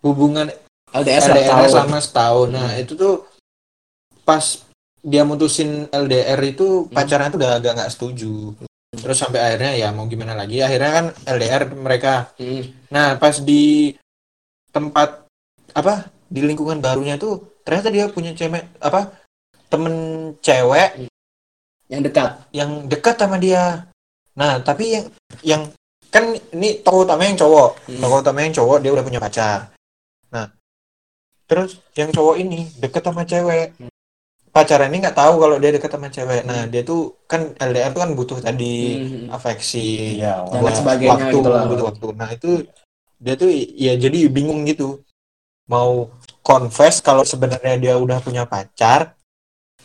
hubungan 0.00 0.46
LDR 0.88 1.20
selama 1.66 1.98
setahun 1.98 2.48
nah 2.48 2.72
itu 2.74 2.92
tuh 2.94 3.24
pas 4.22 4.62
dia 5.02 5.26
mutusin 5.26 5.90
LDR 5.90 6.38
itu 6.46 6.86
pacarnya 6.88 7.28
tuh 7.28 7.38
udah 7.42 7.58
agak 7.58 7.72
nggak 7.74 7.92
setuju 7.92 8.54
terus 8.92 9.18
sampai 9.18 9.40
akhirnya 9.40 9.72
ya 9.74 9.88
mau 9.90 10.06
gimana 10.06 10.36
lagi 10.36 10.62
akhirnya 10.62 10.90
kan 10.92 11.06
LDR 11.26 11.62
mereka 11.74 12.30
Hmm. 12.38 12.62
nah 12.92 13.16
pas 13.16 13.40
di 13.40 13.96
tempat 14.70 15.26
apa 15.72 16.06
di 16.28 16.40
lingkungan 16.44 16.78
barunya 16.78 17.16
tuh 17.16 17.60
ternyata 17.64 17.88
dia 17.88 18.06
punya 18.08 18.32
cewek 18.32 18.62
apa 18.78 19.10
temen 19.68 19.94
cewek 20.38 21.08
Yang 21.88 22.02
dekat. 22.08 22.30
yang 22.56 22.70
dekat 22.88 23.20
sama 23.20 23.36
dia. 23.36 23.84
Nah, 24.32 24.56
tapi 24.64 24.96
yang 24.96 25.06
yang 25.44 25.62
kan 26.08 26.24
ini 26.56 26.80
tokoh 26.80 27.04
utama 27.04 27.28
yang 27.28 27.36
cowok, 27.36 27.84
Hmm. 27.84 28.00
tokoh 28.00 28.18
utama 28.24 28.40
yang 28.40 28.54
cowok 28.56 28.78
dia 28.80 28.92
udah 28.96 29.04
punya 29.04 29.20
pacar. 29.20 29.68
Nah, 30.32 30.48
terus 31.44 31.84
yang 31.92 32.08
cowok 32.08 32.40
ini 32.40 32.64
dekat 32.80 33.04
sama 33.04 33.28
cewek. 33.28 33.76
Pacaran 34.52 34.92
ini 34.92 35.00
nggak 35.00 35.16
tahu 35.16 35.40
kalau 35.40 35.56
dia 35.56 35.72
dekat 35.72 35.88
sama 35.88 36.12
cewek. 36.12 36.44
Nah, 36.44 36.68
dia 36.68 36.84
tuh 36.84 37.16
kan 37.24 37.56
LDR 37.56 37.88
tuh 37.88 38.00
kan 38.04 38.10
butuh 38.12 38.38
tadi 38.38 38.76
Hmm. 39.00 39.32
afeksi. 39.32 40.20
Dan 40.20 40.60
buat 40.60 40.76
sebagainya 40.76 41.08
waktu, 41.32 41.36
gitu 41.40 41.48
lah. 41.48 41.64
butuh 41.64 41.86
waktu. 41.88 42.06
Nah, 42.12 42.28
itu 42.30 42.50
dia 43.16 43.34
tuh 43.34 43.48
ya 43.72 43.96
jadi 43.96 44.28
bingung 44.28 44.68
gitu. 44.68 45.00
Mau 45.72 46.12
confess 46.44 47.00
kalau 47.00 47.24
sebenarnya 47.24 47.80
dia 47.80 47.94
udah 47.96 48.20
punya 48.20 48.44
pacar 48.44 49.16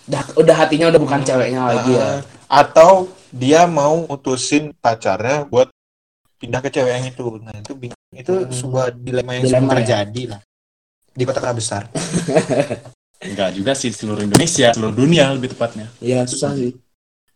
Udah, 0.08 0.24
udah 0.40 0.56
hatinya 0.56 0.88
udah 0.88 1.00
bukan 1.00 1.20
ceweknya 1.20 1.62
lagi 1.64 1.96
ya. 1.96 2.24
Atau 2.48 3.08
dia 3.32 3.68
mau 3.68 4.04
mutusin 4.04 4.72
pacarnya 4.80 5.44
buat 5.48 5.68
pindah 6.40 6.60
ke 6.60 6.72
cewek 6.72 6.92
yang 6.92 7.08
itu. 7.08 7.40
Nah, 7.40 7.56
itu 7.56 7.72
bing- 7.72 7.96
itu 8.12 8.34
Hmm. 8.36 8.52
sebuah 8.52 8.92
dilema 8.92 9.32
yang 9.36 9.44
Dilema 9.48 9.52
sering 9.52 9.68
ya? 9.68 9.74
terjadi 9.80 10.24
lah 10.36 10.42
di 11.12 11.24
kota 11.24 11.56
besar. 11.56 11.88
Enggak 13.18 13.50
juga 13.58 13.74
sih 13.74 13.90
seluruh 13.90 14.22
Indonesia, 14.22 14.70
seluruh 14.74 14.94
dunia 14.94 15.34
lebih 15.34 15.58
tepatnya. 15.58 15.90
Iya 15.98 16.26
susah 16.30 16.54
sih. 16.54 16.78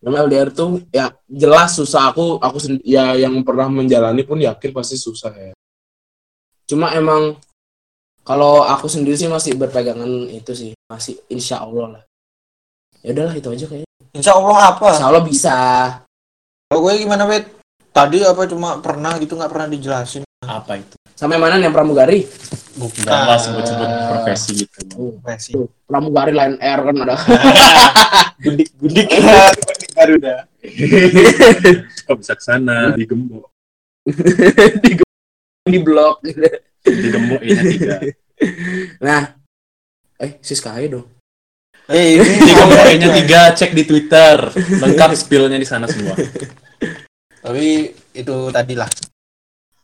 Karena 0.02 0.26
LDR 0.26 0.50
tuh 0.50 0.82
ya 0.90 1.14
jelas 1.30 1.78
susah 1.78 2.10
aku 2.10 2.42
aku 2.42 2.58
ya 2.82 3.14
yang 3.18 3.38
pernah 3.46 3.70
menjalani 3.70 4.26
pun 4.26 4.42
yakin 4.42 4.74
pasti 4.74 4.98
susah 4.98 5.34
ya. 5.34 5.54
Cuma 6.70 6.94
emang 6.94 7.38
kalau 8.22 8.62
aku 8.66 8.86
sendiri 8.86 9.18
sih 9.18 9.30
masih 9.30 9.58
berpegangan 9.58 10.10
itu 10.30 10.54
sih 10.54 10.72
masih 10.90 11.18
insya 11.30 11.66
Allah 11.66 11.98
lah. 11.98 12.04
Ya 13.02 13.18
udahlah 13.18 13.34
itu 13.34 13.50
aja 13.50 13.66
kayaknya. 13.66 13.90
Insya 14.14 14.38
Allah 14.38 14.58
apa? 14.78 14.88
Insya 14.94 15.08
Allah 15.10 15.24
bisa. 15.26 15.58
Kalau 16.70 16.80
gue 16.86 16.94
gimana, 17.02 17.26
Bet? 17.26 17.50
Tadi 17.92 18.24
apa 18.24 18.48
cuma 18.48 18.80
pernah 18.80 19.18
gitu 19.20 19.36
nggak 19.36 19.52
pernah 19.52 19.68
dijelasin. 19.68 20.24
Apa 20.46 20.80
itu? 20.80 21.01
Sampai 21.22 21.38
mana 21.38 21.62
nih 21.62 21.70
yang 21.70 21.76
pramugari? 21.78 22.26
Enggak 22.82 23.22
lah 23.30 23.38
sebut-sebut 23.38 23.90
profesi 24.10 24.66
gitu. 24.66 25.14
Tuh, 25.22 25.70
pramugari 25.86 26.34
Lion 26.34 26.58
Air 26.58 26.82
kan 26.82 26.98
ada. 27.06 27.16
Gundik 28.44 28.74
gundik 28.82 29.06
Garuda. 29.94 30.50
Kok 32.10 32.16
bisa 32.18 32.34
ke 32.34 32.42
sana 32.42 32.98
di 32.98 33.06
gembok, 33.06 33.54
di, 34.82 34.98
di 35.70 35.78
blok. 35.78 36.26
di 36.26 37.08
gembok 37.14 37.42
ini 37.46 37.62
tiga. 37.78 38.02
Nah, 39.06 39.38
eh 40.18 40.42
Siska 40.42 40.74
aja 40.74 40.98
dong. 40.98 41.06
Eh, 41.86 42.18
ini 42.18 42.26
Di 42.42 42.54
gembok 42.58 42.82
nya 42.98 43.10
tiga, 43.14 43.42
cek 43.54 43.78
di 43.78 43.86
Twitter. 43.86 44.50
Lengkap 44.58 45.14
spillnya 45.14 45.62
di 45.62 45.70
sana 45.70 45.86
semua. 45.86 46.18
Tapi 47.46 47.94
itu 48.18 48.36
tadi 48.50 48.74
lah. 48.74 48.90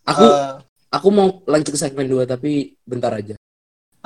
Aku 0.09 0.25
Eh, 0.25 0.66
aku 0.91 1.07
mau 1.11 1.27
lanjut 1.43 1.75
ke 1.75 1.79
segmen 1.79 2.07
2 2.07 2.23
tapi 2.23 2.75
bentar 2.87 3.11
aja. 3.11 3.35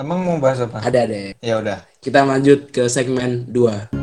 emang 0.02 0.26
mau 0.26 0.38
bahas 0.42 0.66
apa? 0.66 0.82
Ada 0.82 1.06
deh. 1.06 1.38
Ya 1.46 1.62
udah. 1.62 1.86
Kita 2.02 2.26
lanjut 2.26 2.74
ke 2.74 2.90
segmen 2.90 3.46
2. 3.54 4.01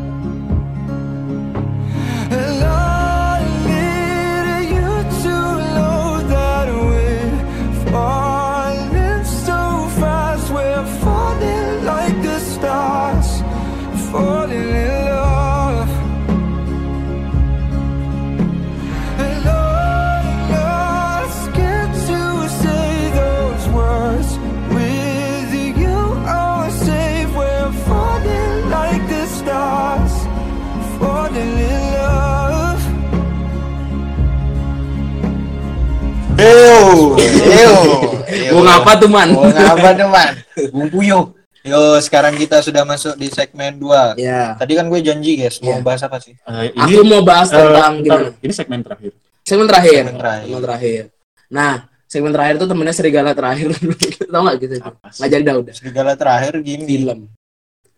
Bung 38.68 38.84
apa 38.84 38.92
tuh, 39.00 39.08
Man? 39.08 39.28
Bung 39.32 39.56
apa 39.56 39.88
teman? 39.96 40.28
Bung 40.68 40.88
Puyuh. 40.92 41.24
Yo, 41.64 41.96
sekarang 42.04 42.36
kita 42.36 42.60
sudah 42.60 42.84
masuk 42.84 43.16
di 43.16 43.32
segmen 43.32 43.80
2. 43.80 44.20
Ya. 44.20 44.56
Tadi 44.60 44.76
kan 44.76 44.86
gue 44.92 45.00
janji, 45.00 45.40
guys, 45.40 45.58
mau 45.64 45.80
Iya. 45.80 45.84
bahas 45.84 46.00
apa 46.04 46.16
sih? 46.20 46.32
Eh, 46.36 46.70
Aku 46.76 47.00
mau 47.04 47.20
bahas 47.24 47.48
eh, 47.50 47.56
tentang 47.56 48.00
bentar, 48.00 48.04
gimana? 48.04 48.28
Ini 48.44 48.52
segmen 48.52 48.80
terakhir. 48.84 49.12
Segmen 49.42 49.66
terakhir. 49.68 49.92
Segmen 50.04 50.16
terakhir. 50.20 50.44
Segmen 50.44 50.62
terakhir. 50.64 51.02
Nah, 51.48 51.72
segmen 52.04 52.32
terakhir 52.32 52.54
tuh 52.60 52.68
temennya 52.68 52.94
serigala 52.94 53.30
terakhir. 53.34 53.68
Tahu 54.32 54.42
nggak 54.44 54.56
gitu? 54.60 54.74
Nggak 54.84 55.28
jadi 55.32 55.42
dah 55.44 55.56
udah. 55.56 55.74
Serigala 55.74 56.12
terakhir 56.14 56.52
gini. 56.60 56.84
Film. 56.84 57.18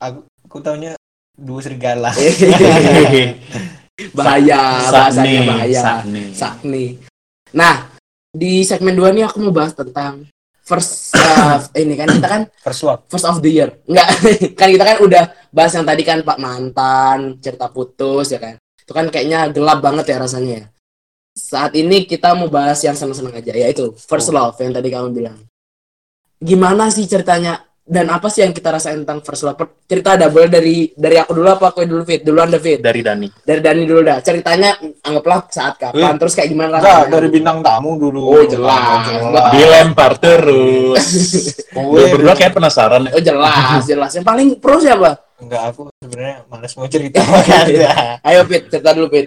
Aku, 0.00 0.18
aku 0.46 0.56
taunya 0.62 0.94
dua 1.36 1.60
serigala. 1.60 2.10
bahaya, 4.16 4.60
bahasanya 4.88 5.40
bahaya. 5.44 5.80
Sakni. 5.84 6.22
Sakni. 6.32 6.84
Nah, 7.52 7.92
di 8.30 8.62
segmen 8.62 8.94
2 8.94 9.10
ini 9.12 9.22
aku 9.26 9.42
mau 9.42 9.52
bahas 9.52 9.74
tentang 9.74 10.24
first 10.70 11.18
uh, 11.18 11.58
ini 11.82 11.98
kan 11.98 12.06
kita 12.06 12.28
kan 12.30 12.42
First 12.62 12.86
first 13.10 13.26
of 13.26 13.42
the 13.42 13.50
year. 13.50 13.74
Enggak, 13.90 14.08
kan 14.58 14.68
kita 14.70 14.84
kan 14.86 14.96
udah 15.02 15.24
bahas 15.50 15.74
yang 15.74 15.82
tadi 15.82 16.02
kan 16.06 16.22
Pak 16.22 16.38
mantan, 16.38 17.42
cerita 17.42 17.66
putus 17.74 18.30
ya 18.30 18.38
kan. 18.38 18.54
Itu 18.78 18.94
kan 18.94 19.10
kayaknya 19.10 19.50
gelap 19.50 19.82
banget 19.82 20.14
ya 20.14 20.22
rasanya 20.22 20.52
ya. 20.54 20.66
Saat 21.34 21.74
ini 21.74 22.06
kita 22.06 22.34
mau 22.38 22.46
bahas 22.46 22.78
yang 22.86 22.94
seneng-seneng 22.94 23.34
aja, 23.34 23.54
yaitu 23.54 23.90
first 23.98 24.30
love 24.30 24.54
yang 24.62 24.70
tadi 24.70 24.88
kamu 24.90 25.10
bilang. 25.10 25.38
Gimana 26.38 26.88
sih 26.94 27.04
ceritanya 27.10 27.69
dan 27.90 28.06
apa 28.06 28.30
sih 28.30 28.46
yang 28.46 28.54
kita 28.54 28.70
rasain 28.70 29.02
tentang 29.02 29.18
first 29.18 29.42
love? 29.42 29.58
Cerita 29.82 30.14
ada 30.14 30.30
boleh 30.30 30.46
dari 30.46 30.94
dari 30.94 31.18
aku 31.18 31.34
dulu 31.34 31.50
apa 31.50 31.74
aku 31.74 31.82
dulu 31.82 32.06
Fit? 32.06 32.22
Duluan 32.22 32.46
David. 32.46 32.78
Dari 32.78 33.02
Dani. 33.02 33.26
Dari 33.42 33.58
Dani 33.58 33.82
dulu 33.82 34.06
dah. 34.06 34.22
Ceritanya 34.22 34.78
anggaplah 35.02 35.50
saat 35.50 35.74
kapan, 35.74 36.14
Eh, 36.14 36.18
terus 36.22 36.38
kayak 36.38 36.54
gimana 36.54 36.78
Enggak, 36.78 36.86
rasanya? 36.86 37.10
dari 37.18 37.28
bintang 37.34 37.58
tamu 37.66 37.98
dulu. 37.98 38.30
Oh, 38.30 38.44
jelas. 38.46 39.10
jelas. 39.10 39.50
Dilempar 39.50 40.12
terus. 40.22 41.02
Gue 41.74 41.98
Lu 41.98 42.06
berdua 42.14 42.38
kayak 42.38 42.54
penasaran 42.54 43.10
ya. 43.10 43.10
Oh 43.10 43.22
jelas, 43.22 43.82
jelas. 43.82 44.10
Yang 44.14 44.26
paling 44.30 44.48
pro 44.62 44.78
siapa? 44.78 45.10
enggak 45.40 45.72
aku 45.72 45.88
sebenarnya 45.98 46.36
males 46.46 46.72
mau 46.76 46.86
cerita. 46.86 47.18
Ayo 48.30 48.40
Fit, 48.46 48.70
cerita 48.70 48.94
dulu 48.94 49.10
Fit. 49.10 49.26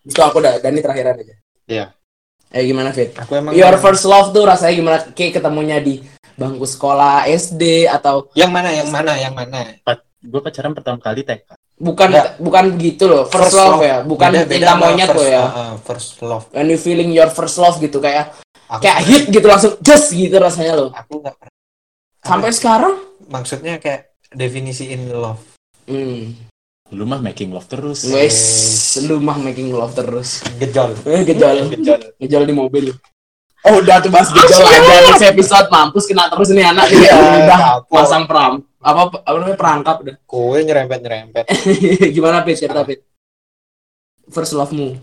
Itu 0.00 0.20
aku 0.24 0.40
dah, 0.40 0.56
Dani 0.64 0.80
terakhiran 0.80 1.12
aja. 1.20 1.34
Iya. 1.68 1.84
Ayo 2.50 2.62
gimana 2.66 2.88
Fit? 2.90 3.12
Aku 3.20 3.36
emang 3.36 3.52
Your 3.52 3.76
first 3.76 4.08
love 4.08 4.32
tuh 4.32 4.48
rasanya 4.48 4.72
gimana? 4.72 4.96
Kayak 5.12 5.38
ketemunya 5.38 5.76
di 5.78 6.00
bangku 6.40 6.64
sekolah 6.64 7.28
SD 7.28 7.84
atau 7.84 8.32
yang 8.32 8.48
mana 8.48 8.72
yang 8.72 8.88
mana 8.88 9.12
yang 9.20 9.36
mana? 9.36 9.76
Gue 10.20 10.40
pacaran 10.40 10.72
pertama 10.72 10.96
kali 10.96 11.20
TK. 11.20 11.52
bukan 11.80 12.12
Enggak. 12.12 12.36
bukan 12.36 12.64
gitu 12.76 13.04
loh. 13.08 13.24
First, 13.24 13.56
love, 13.56 13.80
ya, 13.80 14.04
bukan 14.04 14.28
Beda- 14.36 14.44
beda 14.44 14.56
cinta 14.68 14.76
monyet 14.76 15.08
first, 15.08 15.16
loh 15.16 15.28
ya. 15.28 15.40
uh, 15.40 15.48
uh, 15.48 15.72
first 15.80 16.10
love. 16.20 16.44
When 16.52 16.68
you 16.68 16.76
feeling 16.76 17.08
your 17.08 17.32
first 17.32 17.56
love 17.56 17.80
gitu 17.80 18.00
kayak 18.00 18.36
Aku, 18.68 18.84
kayak 18.84 18.98
hit 19.08 19.24
gitu 19.32 19.46
langsung 19.48 19.80
just 19.80 20.12
gitu 20.12 20.36
rasanya 20.36 20.76
loh. 20.76 20.92
Aku 20.92 21.24
enggak 21.24 21.40
pernah. 21.40 21.56
Sampai 22.20 22.52
sekarang 22.52 22.94
maksudnya 23.32 23.80
kayak 23.80 24.12
definisiin 24.30 25.08
love. 25.08 25.40
hmm. 25.88 26.52
Lu 26.90 27.06
mah 27.06 27.22
making 27.22 27.54
love 27.54 27.64
terus. 27.64 28.02
Wes, 28.04 28.36
lu 29.06 29.16
mah 29.16 29.38
making 29.38 29.70
love 29.70 29.94
terus. 29.94 30.42
Gejol. 30.58 30.92
Eh, 31.06 31.22
gejol. 31.24 31.70
Gejol. 31.70 32.00
Gejol 32.18 32.44
di 32.44 32.52
mobil. 32.52 32.86
Oh, 33.60 33.76
udah 33.76 34.00
tuh 34.00 34.08
bahas 34.08 34.32
gejol 34.32 34.64
aja 34.64 35.20
di 35.20 35.26
episode 35.28 35.68
mampus 35.68 36.08
kena 36.08 36.32
terus 36.32 36.48
nih 36.48 36.64
anak 36.64 36.88
dia 36.88 37.12
Iya, 37.12 37.44
udah 37.44 37.58
pasang 37.86 38.24
pram 38.24 38.64
apa 38.80 39.20
apa 39.20 39.36
namanya 39.36 39.58
perangkap 39.60 39.96
udah. 40.00 40.16
Kowe 40.24 40.56
nyerempet 40.56 41.04
nyerempet. 41.04 41.44
Gimana 42.16 42.40
Pit? 42.40 42.56
Cerita 42.56 42.80
Pit. 42.80 43.04
First 44.32 44.56
love-mu. 44.56 44.96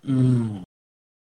Hmm. 0.00 0.64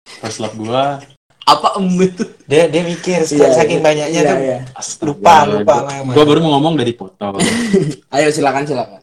First 0.07 0.38
love 0.38 0.55
gua 0.57 1.03
Apa 1.42 1.74
em 1.76 1.87
itu? 1.98 2.22
Dia 2.46 2.70
dia 2.70 2.83
mikir 2.83 3.26
Iya, 3.26 3.48
saking 3.50 3.79
iya. 3.79 3.85
banyaknya 3.85 4.20
Iya, 4.22 4.31
tuh 4.31 4.38
iya. 4.38 4.59
lupa 5.03 5.35
lupa 5.44 5.74
sama 5.76 5.90
yang 5.92 6.05
Gue 6.07 6.14
mana. 6.16 6.29
baru 6.31 6.38
mau 6.40 6.50
ngomong 6.57 6.74
dari 6.79 6.92
foto. 6.94 7.26
Ayo 8.14 8.31
silakan 8.31 8.62
silakan. 8.64 9.03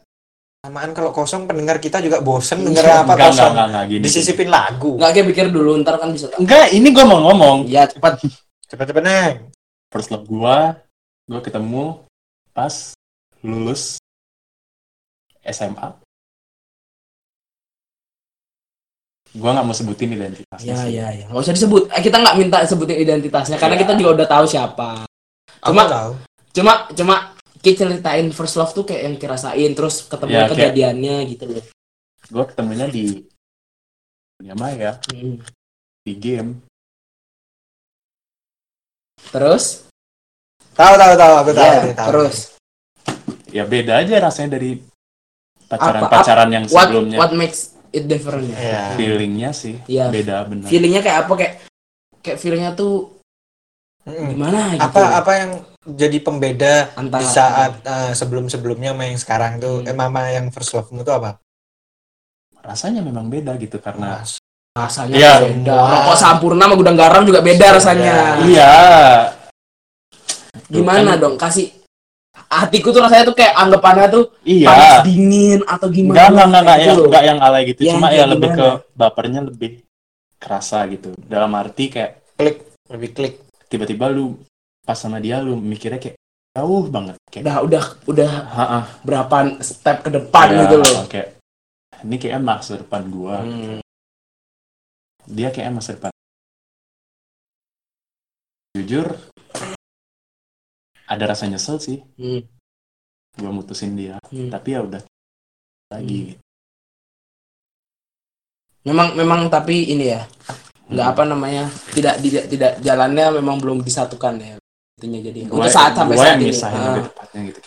Samaan 0.58 0.90
kalau 0.90 1.14
kosong 1.14 1.46
pendengar 1.46 1.78
kita 1.78 2.02
juga 2.02 2.18
bosen 2.18 2.58
Iya. 2.58 2.66
denger 2.66 2.84
apa 2.90 3.12
enggak, 3.14 3.30
kosong. 3.30 3.50
enggak, 3.54 3.66
enggak, 3.70 3.84
gini. 3.86 4.02
Disisipin 4.02 4.48
lagu. 4.50 4.90
Enggak 4.98 5.10
kayak 5.14 5.26
pikir 5.30 5.46
dulu 5.48 5.70
ntar 5.78 5.94
kan 5.96 6.10
bisa 6.10 6.26
tahu. 6.26 6.42
Enggak, 6.42 6.66
ini 6.74 6.88
gue 6.90 7.04
mau 7.06 7.20
ngomong. 7.24 7.58
Iya 7.64 7.86
cepat. 7.86 8.12
Cepet-cepet 8.66 9.02
neng. 9.06 9.34
First 9.88 10.10
love 10.10 10.26
gua, 10.26 10.76
gua 11.24 11.40
ketemu 11.40 12.02
pas 12.50 12.74
lulus 13.40 14.02
SMA. 15.40 15.94
Gua 19.32 19.50
nggak 19.54 19.62
mau 19.62 19.72
sebutin 19.72 20.10
identitasnya. 20.10 20.74
Iya 20.74 20.82
iya 20.84 21.06
iya. 21.14 21.24
Enggak 21.30 21.46
usah 21.46 21.54
disebut. 21.54 21.86
Eh, 21.94 22.02
kita 22.02 22.18
nggak 22.18 22.34
minta 22.36 22.58
sebutin 22.66 22.98
identitasnya 22.98 23.56
karena 23.56 23.78
Iya. 23.78 23.82
kita 23.86 23.92
juga 23.94 24.10
udah 24.18 24.26
tahu 24.26 24.44
siapa. 24.44 25.06
Aku 25.62 25.70
Cuma- 25.70 25.86
tahu. 25.86 26.10
Cuma 26.50 26.72
cuma 26.90 27.14
kita 27.58 27.84
ceritain 27.84 28.28
first 28.30 28.54
love 28.54 28.70
tuh 28.70 28.82
kayak 28.82 29.02
yang 29.04 29.16
kirasain 29.16 29.70
terus 29.72 30.04
ketemu 30.04 30.30
Ya, 30.30 30.38
kayak- 30.40 30.50
kejadiannya 30.54 31.16
gitu 31.28 31.44
loh. 31.48 31.64
Gua 32.28 32.44
ketemunya 32.44 32.86
di 32.86 33.24
dunia 34.36 34.54
maya, 34.54 34.92
Hmm. 35.08 35.42
di 36.02 36.12
game. 36.14 36.62
Terus? 39.28 39.84
Tahu 40.72 40.94
tahu 40.94 41.12
tahu 41.18 41.32
aku 41.36 41.50
tahu. 41.52 41.66
Iya, 41.66 41.74
aku 41.76 41.90
tahu. 41.92 42.08
terus. 42.08 42.36
Ya 43.50 43.64
beda 43.64 43.92
aja 44.00 44.14
rasanya 44.20 44.56
dari 44.56 44.78
Apa- 45.66 45.74
pacaran-pacaran 45.74 46.48
yang 46.48 46.64
What 46.70 46.86
sebelumnya. 46.88 47.18
what 47.18 47.32
makes 47.34 47.74
it 47.90 48.06
different 48.06 48.46
ya? 48.46 48.56
Iya. 48.56 48.82
Feelingnya 48.94 49.50
sih 49.50 49.74
Iya. 49.84 50.06
beda 50.08 50.46
benar. 50.46 50.68
Feelingnya 50.70 51.02
kayak 51.02 51.18
apa 51.26 51.32
kayak 51.34 51.54
kayak 52.22 52.38
feelingnya 52.38 52.72
tuh 52.72 53.18
gimana 54.06 54.78
gitu. 54.78 54.84
Apa 54.86 55.02
apa 55.18 55.32
yang 55.34 55.50
jadi 55.88 56.18
pembeda 56.18 56.92
antara 56.94 57.22
di 57.22 57.26
saat 57.26 57.72
eh, 57.80 58.12
sebelum-sebelumnya 58.12 58.92
sama 58.92 59.04
yang 59.06 59.18
sekarang 59.18 59.52
tuh 59.56 59.80
Hmm. 59.80 59.88
eh 59.88 59.96
mama 59.96 60.28
yang 60.28 60.48
first 60.48 60.72
love-mu 60.72 61.00
tuh 61.00 61.16
apa? 61.16 61.40
Rasanya 62.60 63.00
memang 63.00 63.28
beda 63.28 63.56
gitu 63.56 63.78
karena 63.78 64.20
rasanya 64.76 65.16
Iya. 65.16 65.32
beda. 65.42 65.78
Rokok 65.78 66.16
sampurna 66.16 66.64
sama 66.66 66.74
gudang 66.76 66.94
garam 66.94 67.22
juga 67.24 67.40
beda 67.40 67.66
rasanya. 67.74 68.42
iya. 68.44 68.74
Gimana 70.68 71.16
Kan- 71.16 71.20
dong? 71.20 71.34
Kasih 71.36 71.72
hatiku 72.48 72.92
tuh 72.92 73.00
rasanya 73.00 73.24
tuh 73.28 73.36
kayak 73.36 73.54
anggapannya 73.56 74.06
tuh 74.08 74.24
Iya. 74.44 74.68
panas 74.68 74.94
dingin 75.04 75.60
atau 75.64 75.88
gimana? 75.88 76.12
Enggak, 76.12 76.28
enggak, 76.28 76.46
enggak, 76.46 76.60
enggak, 76.62 76.76
Gitu 76.78 76.88
yang, 76.88 77.00
enggak 77.08 77.24
yang 77.24 77.38
alay 77.40 77.62
gitu. 77.64 77.80
Ya, 77.80 77.92
Cuma 77.96 78.06
kayak 78.08 78.18
ya 78.18 78.24
lebih 78.28 78.50
ke 78.52 78.66
bapernya 78.94 79.40
lebih 79.44 79.70
kerasa 80.38 80.78
gitu. 80.88 81.10
Dalam 81.18 81.50
arti 81.54 81.84
kayak 81.88 82.12
Lebih 82.88 83.10
klik. 83.12 83.34
tiba-tiba 83.68 84.08
lu 84.08 84.40
pas 84.88 84.96
sama 84.96 85.20
dia 85.20 85.44
lu 85.44 85.60
mikirnya 85.60 86.00
kayak 86.00 86.16
jauh 86.56 86.88
banget. 86.88 87.20
Kayak, 87.28 87.44
Udah 87.44 87.56
udah 87.68 87.84
udah 88.08 88.30
ha 88.48 88.80
berapa 89.04 89.60
step 89.60 90.00
ke 90.00 90.10
depan 90.16 90.46
gitu 90.64 90.80
loh. 90.80 91.04
Kayak, 91.04 91.36
ini 92.08 92.16
kayak 92.16 92.40
masa 92.40 92.80
depan 92.80 93.04
gua. 93.12 93.44
Hmm. 93.44 93.84
Dia 95.28 95.52
kayak 95.52 95.76
masa 95.76 95.92
depan. 95.92 96.08
Jujur, 98.80 99.12
ada 101.04 101.24
rasa 101.28 101.44
nyesel 101.44 101.76
sih. 101.84 102.00
Hmm. 102.16 102.48
Gua 103.36 103.52
mutusin 103.52 103.92
dia. 103.92 104.16
Hmm. 104.32 104.48
Tapi 104.48 104.68
ya 104.72 104.80
udah 104.80 105.04
lagi. 105.92 106.32
gitu. 106.32 106.40
Memang 108.88 109.12
memang 109.20 109.52
tapi 109.52 109.84
ini 109.92 110.16
ya 110.16 110.24
nggak 110.88 111.04
Hmm. 111.04 111.12
apa 111.12 111.22
namanya 111.28 111.64
tidak 111.92 112.16
tidak 112.24 112.44
tidak 112.48 112.72
jalannya 112.80 113.36
memang 113.36 113.60
belum 113.60 113.84
disatukan 113.84 114.40
ya 114.40 114.56
intinya 114.98 115.20
jadi 115.22 115.40
Gua- 115.46 115.62
untuk 115.62 115.70
saat 115.70 115.92
sampai 115.94 116.14
gua 116.14 116.20
saat 116.20 116.30
yang 116.32 116.40
ini 116.40 116.50
Ah. 116.58 116.82
lebih 116.90 117.02
tepatnya 117.06 117.40
gitu. 117.46 117.60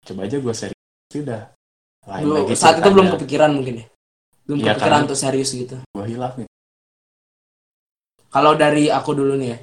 Coba 0.00 0.20
aja 0.22 0.36
gua 0.38 0.54
serius 0.54 0.80
itu 1.04 1.18
udah 1.20 1.42
lain 2.06 2.22
Belum- 2.22 2.36
lagi 2.38 2.54
saat 2.54 2.74
itu 2.76 2.88
belum 2.88 3.06
kepikiran 3.12 3.50
mungkin 3.50 3.74
ya 3.76 3.86
belum 4.46 4.56
Iya, 4.56 4.66
kepikiran 4.72 4.86
karena- 4.88 5.04
untuk 5.04 5.18
serius 5.18 5.50
gitu 5.52 5.76
gua 5.90 6.04
hilaf 6.04 6.32
nih. 6.34 6.46
kalau 8.30 8.52
dari 8.54 8.86
aku 8.88 9.10
dulu 9.12 9.34
nih 9.34 9.48
ya 9.48 9.58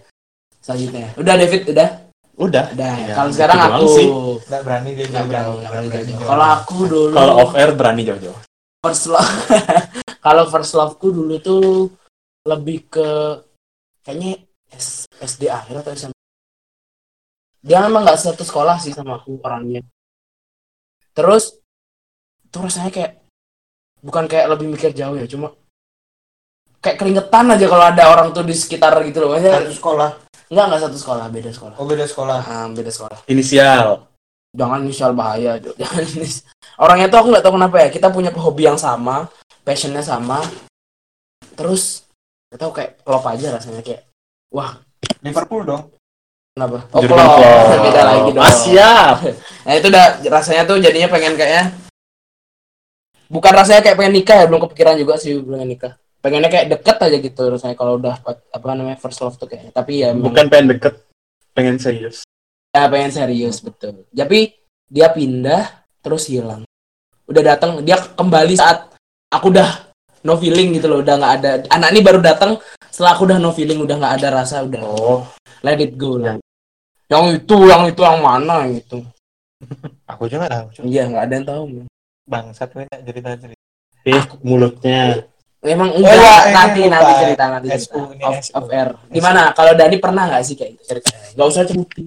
selanjutnya 0.59 1.01
ya. 1.01 1.11
udah 1.17 1.33
David 1.35 1.61
udah 1.67 1.89
Udah. 2.37 2.65
udah 2.69 2.93
Iya, 3.01 3.13
kalau 3.15 3.29
sekarang 3.33 3.57
aku 3.59 3.85
sih. 3.89 4.07
Nggak 4.45 4.61
berani 4.61 4.89
dia 4.93 5.05
nggak 5.07 5.25
berani 5.25 5.57
berani 5.63 5.87
berani 5.89 6.11
kalau 6.13 6.37
jauh. 6.37 6.53
aku 6.53 6.77
dulu 6.85 7.15
Kalau 7.15 7.33
off 7.39 7.51
air 7.55 7.71
berani 7.73 8.01
jauh-jauh. 8.03 8.39
first 8.77 9.05
love 9.07 9.25
kalau 10.25 10.43
first 10.45 10.73
loveku 10.73 11.07
dulu 11.09 11.35
tuh 11.39 11.89
lebih 12.45 12.85
ke 12.87 13.09
kayaknya 14.03 14.37
S- 14.69 15.07
SD 15.17 15.49
akhir 15.49 15.81
atau 15.81 15.91
SMP 15.91 16.16
dia 17.67 17.83
memang 17.83 18.01
nggak 18.01 18.15
satu 18.17 18.41
sekolah 18.41 18.79
sih 18.79 18.95
sama 18.95 19.19
aku 19.19 19.37
orangnya 19.39 19.83
terus 21.11 21.59
tuh 22.47 22.63
rasanya 22.63 22.89
kayak 22.89 23.11
bukan 23.99 24.25
kayak 24.25 24.47
lebih 24.47 24.71
mikir 24.71 24.93
jauh 24.93 25.13
ya 25.13 25.27
cuma 25.27 25.51
kayak 26.79 26.95
keringetan 26.95 27.51
aja 27.51 27.65
kalau 27.65 27.85
ada 27.85 28.03
orang 28.07 28.27
tuh 28.31 28.41
di 28.41 28.53
sekitar 28.53 28.95
gitu 29.03 29.19
loh 29.19 29.35
maksudnya 29.35 29.59
Satu 29.59 29.73
sekolah. 29.75 30.09
nggak 30.47 30.63
nggak 30.63 30.81
satu 30.81 30.97
sekolah 30.97 31.25
beda 31.27 31.51
sekolah 31.51 31.75
Oh 31.75 31.83
beda 31.83 32.05
sekolah. 32.07 32.39
Ah, 32.39 32.67
beda 32.69 32.87
sekolah 32.87 33.19
Inisial. 33.27 34.07
jangan 34.55 34.79
inisial 34.79 35.11
bahaya 35.11 35.59
jangan 35.81 36.01
inis- 36.07 36.47
orangnya 36.77 37.11
tuh 37.11 37.19
aku 37.19 37.27
nggak 37.29 37.43
tahu 37.43 37.53
kenapa 37.59 37.75
ya 37.77 37.89
kita 37.91 38.07
punya 38.07 38.31
hobi 38.31 38.63
yang 38.63 38.79
sama 38.79 39.27
passionnya 39.61 39.99
sama 39.99 40.39
terus 41.53 42.07
nggak 42.47 42.59
tahu 42.61 42.71
kayak 42.71 42.91
klop 43.03 43.25
aja 43.27 43.47
rasanya 43.51 43.83
kayak 43.83 44.07
wah 44.47 44.79
Liverpool 45.19 45.65
dong. 45.65 45.83
Kenapa? 46.57 46.77
Oh 46.89 46.99
Jurgen 46.99 47.21
Klopp. 47.21 47.77
beda 47.85 48.01
lagi 48.01 48.29
dong. 48.33 48.41
Ah, 48.41 48.49
siap. 48.51 49.15
nah 49.61 49.73
itu 49.77 49.87
udah 49.87 50.05
rasanya 50.25 50.63
tuh 50.65 50.81
jadinya 50.81 51.05
pengen 51.07 51.37
kayaknya 51.37 51.65
bukan 53.27 53.53
rasanya 53.53 53.81
kayak 53.83 53.97
pengen 53.99 54.13
nikah 54.17 54.35
ya 54.39 54.45
belum 54.47 54.61
kepikiran 54.65 54.95
juga 54.97 55.13
sih 55.21 55.37
pengen 55.37 55.69
nikah. 55.69 55.93
Pengennya 56.17 56.49
kayak 56.49 56.67
deket 56.73 56.97
aja 56.97 57.17
gitu 57.21 57.41
rasanya 57.45 57.75
kalau 57.77 58.01
udah 58.01 58.17
apa 58.25 58.65
namanya 58.73 58.97
first 58.97 59.21
love 59.21 59.37
tuh 59.37 59.45
kayaknya 59.45 59.69
tapi 59.69 60.01
ya 60.01 60.11
Bukan 60.17 60.49
pengen 60.49 60.73
deket, 60.73 60.93
pengen 61.53 61.77
serius. 61.77 62.25
ya 62.73 62.89
pengen 62.89 63.13
serius 63.13 63.61
betul. 63.61 64.01
Tapi 64.09 64.57
dia 64.89 65.13
pindah 65.13 65.85
terus 66.01 66.25
hilang. 66.25 66.65
Udah 67.29 67.43
datang 67.45 67.85
dia 67.85 68.01
kembali 68.01 68.57
saat 68.57 68.91
aku 69.29 69.53
udah 69.53 69.93
no 70.25 70.35
feeling 70.35 70.73
gitu 70.73 70.89
loh 70.89 71.05
udah 71.05 71.15
nggak 71.15 71.33
ada. 71.37 71.51
Anak 71.69 71.93
ini 71.93 72.01
baru 72.01 72.19
datang 72.19 72.57
setelah 72.89 73.13
aku 73.13 73.29
udah 73.29 73.37
no 73.37 73.53
feeling 73.53 73.77
udah 73.77 73.95
nggak 73.99 74.13
ada 74.17 74.27
rasa 74.41 74.65
udah 74.65 74.81
Oh, 74.81 75.21
let 75.61 75.77
it 75.77 75.93
go 75.95 76.17
lah 76.17 76.39
yang 77.07 77.25
itu 77.33 77.57
yang 77.65 77.83
itu 77.85 78.01
yang 78.01 78.19
mana 78.19 78.67
yang 78.67 78.73
itu 78.75 78.99
Aku 80.11 80.25
juga 80.25 80.45
nggak 80.45 80.53
tahu. 80.53 80.67
Iya 80.85 81.03
nggak 81.07 81.23
ada 81.23 81.33
yang 81.33 81.45
tahu 81.45 81.63
Bangsat 82.23 82.69
gue 82.69 82.83
cerita 83.01 83.29
cerita. 83.33 83.61
eh 84.05 84.23
mulutnya. 84.41 85.23
emang 85.59 85.89
Oh, 85.89 85.99
enggak 85.99 86.13
iya, 86.13 86.31
ini 86.39 86.53
nanti 86.53 86.79
lupa. 86.79 86.93
nanti 86.93 87.11
cerita 87.17 87.43
nanti 87.49 87.67
cerita 87.67 87.83
SU, 87.89 87.99
ini 88.13 88.23
off, 88.23 88.35
SU. 88.37 88.51
off 88.53 88.67
air 88.69 88.89
gimana 89.09 89.41
kalau 89.51 89.73
Dani 89.73 89.97
pernah 89.97 90.23
nggak 90.25 90.43
sih 90.43 90.53
kayak 90.53 90.71
gitu 90.75 90.83
cerita 90.87 91.09
nggak 91.33 91.47
usah 91.47 91.63
sebutin 91.65 92.05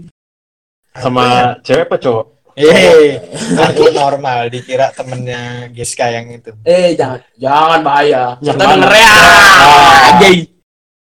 Sama 0.93 1.25
cewek 1.61 1.87
apa 1.87 1.97
cowok? 1.97 2.27
Eh, 2.57 3.15
aku 3.57 3.85
normal 3.91 4.49
dikira 4.49 4.91
temennya 4.91 5.41
Giska 5.69 6.09
yang 6.09 6.31
itu. 6.31 6.51
eh 6.63 6.93
jangan 6.93 7.21
jangan 7.37 7.81
bahaya 7.81 8.23
Yang 8.39 8.55
kita 8.55 8.65
denger 8.67 8.93
ya 8.93 9.11
Ah. 9.11 10.19
gay 10.19 10.37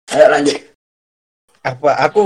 ayo 0.08 0.26
lanjut 0.28 0.56
Apa 1.60 1.90
aku? 2.00 2.24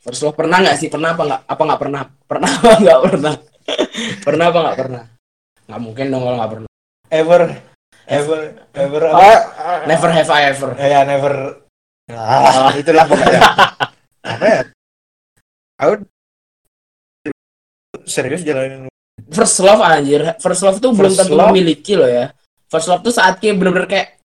First 0.00 0.24
love 0.24 0.36
pernah 0.36 0.64
nggak 0.64 0.76
sih? 0.80 0.88
Pernah 0.88 1.12
apa 1.12 1.22
nggak? 1.28 1.40
Apa 1.44 1.62
nggak 1.68 1.80
pernah? 1.80 2.00
Pernah 2.24 2.50
apa 2.56 2.72
nggak 2.80 3.00
pernah? 3.04 3.34
pernah 4.26 4.44
apa 4.48 4.58
nggak 4.64 4.78
pernah? 4.80 5.02
Nggak 5.68 5.80
mungkin 5.84 6.04
dong 6.08 6.22
kalau 6.24 6.36
nggak 6.40 6.52
pernah. 6.56 6.70
Ever, 7.10 7.40
ever, 8.08 8.40
ever. 8.72 9.02
Oh, 9.12 9.40
never 9.84 10.08
have 10.08 10.30
I 10.32 10.42
ever. 10.48 10.70
Ya 10.80 11.04
never. 11.04 11.34
Ah, 12.08 12.72
itulah 12.74 13.04
pokoknya. 13.04 13.40
Apa 14.30 14.46
ya? 14.48 14.60
Aku 15.80 15.92
serius 18.04 18.44
jalanin 18.44 18.90
First 19.30 19.60
love 19.62 19.84
anjir. 19.84 20.20
First 20.40 20.64
love 20.64 20.78
tuh 20.82 20.90
belum 20.96 21.12
tentu 21.12 21.36
love? 21.36 21.52
memiliki 21.52 21.94
loh 21.94 22.08
ya. 22.08 22.32
First 22.72 22.88
love 22.88 23.04
tuh 23.04 23.14
saat 23.14 23.38
kayak 23.38 23.60
bener-bener 23.60 23.86
kayak 23.86 24.18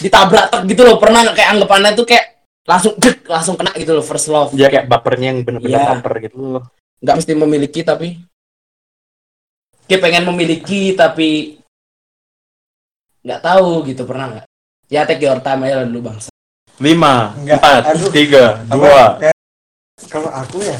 ditabrak 0.00 0.54
tek 0.54 0.62
gitu 0.70 0.86
loh. 0.86 0.96
Pernah 1.02 1.34
kayak 1.34 1.58
anggapannya 1.58 1.92
tuh 1.98 2.06
kayak 2.08 2.35
langsung 2.66 2.94
dek, 2.98 3.22
langsung 3.24 3.54
kena 3.54 3.70
gitu 3.74 3.94
loh 3.94 4.02
first 4.02 4.26
love. 4.26 4.50
Dia 4.52 4.66
kayak 4.66 4.86
bapernya 4.86 5.32
yang 5.32 5.40
bener-bener 5.42 5.78
Iya. 5.78 5.88
baper 5.96 6.14
gitu 6.20 6.36
loh. 6.36 6.64
Nggak 6.98 7.16
mesti 7.16 7.32
memiliki 7.32 7.80
tapi 7.80 8.08
kayak 9.86 10.02
pengen 10.02 10.24
memiliki 10.26 10.90
tapi 10.92 11.62
nggak 13.22 13.40
tahu 13.40 13.86
gitu 13.86 14.02
pernah 14.02 14.26
nggak? 14.34 14.46
Ya 14.86 15.02
take 15.02 15.22
your 15.22 15.38
time 15.38 15.62
aja 15.62 15.82
dulu 15.82 16.10
bangsa. 16.10 16.30
Lima, 16.76 17.32
Enggak, 17.40 17.56
empat, 17.56 17.82
aduh. 17.88 18.10
tiga, 18.12 18.44
dua. 18.68 19.16
Kayak- 19.16 19.34
Kalau 20.06 20.28
aku 20.28 20.60
ya, 20.60 20.76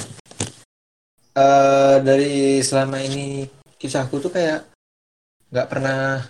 eh 1.34 1.96
dari 2.04 2.60
selama 2.60 3.00
ini 3.00 3.48
kisahku 3.76 4.20
tuh 4.20 4.28
kayak 4.28 4.68
nggak 5.48 5.66
pernah 5.66 6.20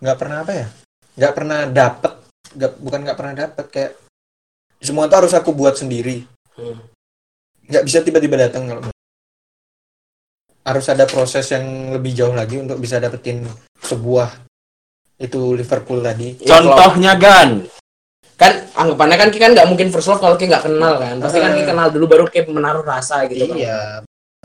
nggak 0.00 0.16
pernah 0.16 0.36
apa 0.40 0.52
ya 0.54 0.66
nggak 1.12 1.34
pernah 1.34 1.60
dapet 1.68 2.12
nggak 2.50 2.72
bukan 2.78 3.00
nggak 3.06 3.18
pernah 3.18 3.34
dapat 3.36 3.66
kayak 3.70 3.92
semua 4.80 5.06
itu 5.06 5.14
harus 5.14 5.32
aku 5.36 5.50
buat 5.52 5.76
sendiri. 5.76 6.24
Hmm. 6.56 6.76
nggak 7.70 7.84
bisa 7.86 8.02
tiba-tiba 8.02 8.34
datang 8.34 8.66
kalau 8.66 8.82
harus 10.60 10.86
ada 10.90 11.06
proses 11.06 11.46
yang 11.48 11.94
lebih 11.94 12.12
jauh 12.12 12.34
lagi 12.34 12.58
untuk 12.58 12.76
bisa 12.76 12.98
dapetin 12.98 13.46
sebuah 13.80 14.28
itu 15.16 15.54
Liverpool 15.54 16.02
tadi. 16.02 16.36
Ya, 16.42 16.58
kalau- 16.58 16.76
Contohnya 16.76 17.12
Gan. 17.16 17.50
kan 18.34 18.52
anggapannya 18.72 19.16
kan 19.20 19.28
kita 19.28 19.52
nggak 19.52 19.68
mungkin 19.68 19.92
first 19.92 20.08
love 20.08 20.18
kalau 20.18 20.34
kita 20.34 20.56
nggak 20.56 20.64
kenal 20.66 20.94
kan. 20.96 21.16
Pasti 21.20 21.38
kan 21.38 21.52
kita 21.52 21.70
kenal 21.70 21.88
dulu 21.92 22.04
baru 22.08 22.24
kita 22.26 22.48
menaruh 22.48 22.82
rasa 22.82 23.24
gitu 23.28 23.46
kan. 23.46 23.56
iya. 23.56 23.80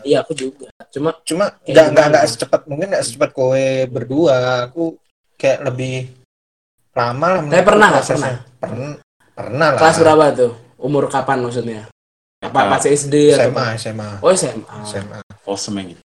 Iya 0.04 0.18
aku 0.22 0.36
juga. 0.36 0.68
Cuma 0.92 1.16
cuma 1.24 1.46
Kayak 1.64 1.72
nggak 1.74 1.88
nggak 1.92 2.06
nggak 2.12 2.26
secepat 2.30 2.62
mungkin 2.68 2.88
nggak 2.92 3.06
secepat 3.08 3.30
kowe 3.32 3.66
berdua. 3.90 4.68
Aku 4.68 5.00
kayak 5.40 5.64
lebih 5.66 6.12
lama 6.96 7.28
lah 7.28 7.36
Tapi 7.36 7.46
menurutku 7.46 7.68
pernah 7.68 7.88
nggak? 7.88 8.02
prosesnya. 8.02 8.36
pernah 8.58 8.92
pernah 9.36 9.68
lah 9.68 9.80
kelas 9.80 9.98
berapa 10.00 10.26
tuh 10.34 10.52
umur 10.80 11.04
kapan 11.06 11.38
maksudnya 11.44 11.82
apa 12.40 12.58
Ah, 12.58 12.66
pas 12.72 12.84
SD 12.84 13.16
atau 13.32 13.52
SMA 13.52 13.66
SMA 13.76 14.10
oh 14.22 14.32
SMA 14.32 14.76
SMA 14.86 15.20
Oh 15.46 15.54
semeng. 15.56 15.94
itu, 15.94 16.02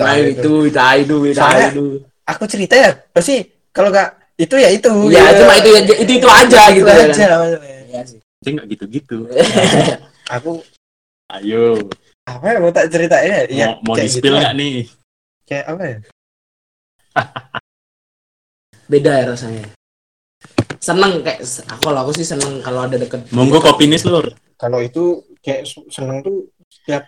Nah, 0.00 0.16
itu 0.18 0.32
itu 0.34 0.52
itu 0.96 1.16
itu 1.30 1.84
aku 2.24 2.44
cerita 2.46 2.74
ya 2.74 2.90
pasti 3.12 3.44
kalau 3.70 3.92
nggak 3.92 4.08
itu 4.36 4.54
ya 4.56 4.68
itu 4.68 4.90
ya 5.06 5.22
gitu. 5.22 5.38
cuma 5.44 5.54
itu 5.54 5.68
ya 5.70 5.80
itu 5.82 5.94
itu 6.16 6.26
aja 6.26 6.60
Itu 6.66 6.76
gitu 6.76 6.88
ya 6.88 6.96
aja 7.06 7.24
kan? 7.24 7.38
maksudnya. 7.38 7.76
Iya 7.86 8.02
sih. 8.04 8.18
Nggak 8.42 8.66
gitu-gitu. 8.68 9.18
aku 10.36 10.50
Ayo. 11.28 11.78
apa 12.24 12.44
ya 12.46 12.58
mau 12.58 12.70
tak 12.70 12.90
ceritain 12.90 13.30
ya, 13.30 13.40
ya 13.46 13.66
mau 13.78 13.82
mau 13.84 13.94
kayak 13.94 14.06
di 14.06 14.12
spill 14.12 14.34
gitu 14.34 14.42
nggak 14.42 14.54
nih? 14.56 14.74
kayak 15.46 15.64
apa 15.70 15.82
ya 15.84 15.96
beda 18.86 19.12
ya 19.12 19.24
rasanya 19.28 19.66
seneng 20.78 21.20
kayak 21.20 21.40
aku 21.66 21.80
kalau 21.82 21.98
aku 22.02 22.12
sih 22.14 22.26
seneng 22.26 22.60
kalau 22.60 22.84
ada 22.84 22.96
deket 22.96 23.26
Monggo 23.30 23.58
kopi 23.58 23.86
nis 23.86 24.04
lur. 24.04 24.30
kalau 24.54 24.78
itu 24.78 25.20
kayak 25.40 25.62
seneng 25.88 26.20
tuh 26.20 26.46
setiap 26.68 27.02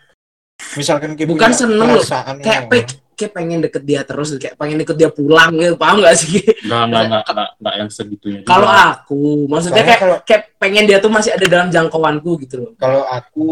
misalkan 0.74 1.14
kita 1.14 1.30
Bukan 1.30 1.52
seneng 1.52 1.88
loh, 1.88 2.02
kayak 2.38 2.44
yang- 2.44 2.68
pe- 2.68 2.96
kayak 3.14 3.32
pengen 3.32 3.58
deket 3.60 3.82
dia 3.82 4.02
terus 4.02 4.30
kayak 4.36 4.54
pengen 4.54 4.78
deket 4.78 4.94
dia 4.94 5.08
pulang 5.08 5.50
gitu 5.52 5.74
paham 5.74 5.98
gak 5.98 6.14
sih 6.14 6.38
Nggak 6.60 6.82
nggak 6.86 7.02
nggak 7.04 7.22
nggak 7.28 7.48
nggak 7.58 7.74
yang 7.76 7.88
segitunya. 7.88 8.40
kalau 8.42 8.66
aku 8.66 9.20
maksudnya 9.46 9.74
Soalnya 9.76 9.88
kayak 9.88 10.00
kalau 10.00 10.16
kayak 10.22 10.42
pengen 10.56 10.84
dia 10.84 10.98
tuh 10.98 11.10
masih 11.10 11.30
ada 11.32 11.46
dalam 11.46 11.68
jangkauanku 11.68 12.30
gitu 12.40 12.54
loh 12.58 12.70
kalau 12.74 13.02
aku 13.04 13.46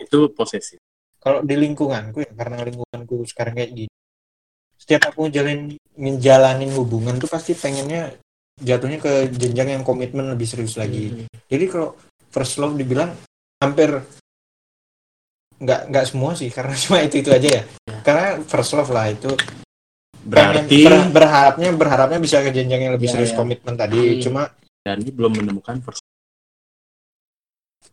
itu 0.00 0.18
posesif. 0.30 0.78
kalau 1.16 1.40
di 1.40 1.54
lingkunganku 1.56 2.20
ya 2.20 2.30
karena 2.32 2.56
lingkunganku 2.60 3.14
sekarang 3.24 3.54
kayak 3.54 3.70
gini 3.72 3.92
setiap 4.84 5.08
aku 5.08 5.26
ngejalin 5.26 5.72
ngejalanin 5.96 6.68
hubungan 6.70 7.16
tuh 7.16 7.26
pasti 7.26 7.56
pengennya 7.56 8.12
jatuhnya 8.54 9.00
ke 9.00 9.32
jenjang 9.32 9.72
yang 9.72 9.82
komitmen 9.82 10.28
lebih 10.28 10.44
serius 10.44 10.76
lagi 10.76 11.08
Hmm. 11.10 11.26
jadi 11.48 11.64
kalau 11.66 11.96
first 12.28 12.60
love 12.60 12.76
dibilang 12.76 13.16
hampir 13.58 14.04
nggak 15.56 15.80
nggak 15.88 16.04
semua 16.04 16.34
sih 16.34 16.50
karena 16.50 16.76
cuma 16.84 17.00
itu 17.00 17.18
itu 17.18 17.30
aja 17.30 17.48
ya 17.50 17.62
karena 18.02 18.26
first 18.42 18.72
love 18.72 18.90
lah 18.90 19.08
itu 19.08 19.32
Berarti 20.20 20.80
ber- 20.82 21.12
berharapnya 21.12 21.68
berharapnya 21.70 22.16
bisa 22.16 22.40
ke 22.40 22.48
jenjang 22.48 22.80
yang 22.82 22.94
lebih 22.94 23.08
Iya, 23.08 23.14
serius 23.14 23.32
iya. 23.32 23.38
komitmen 23.38 23.74
tadi 23.74 23.96
Hmm. 23.96 24.20
cuma 24.20 24.42
Dani 24.80 25.08
belum 25.08 25.32
menemukan 25.34 25.80
first. 25.80 26.04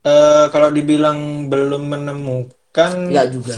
eh, 0.02 0.46
kalau 0.48 0.70
dibilang 0.70 1.20
belum 1.48 1.88
menemukan 1.88 2.92
Enggak 3.08 3.28
juga 3.32 3.58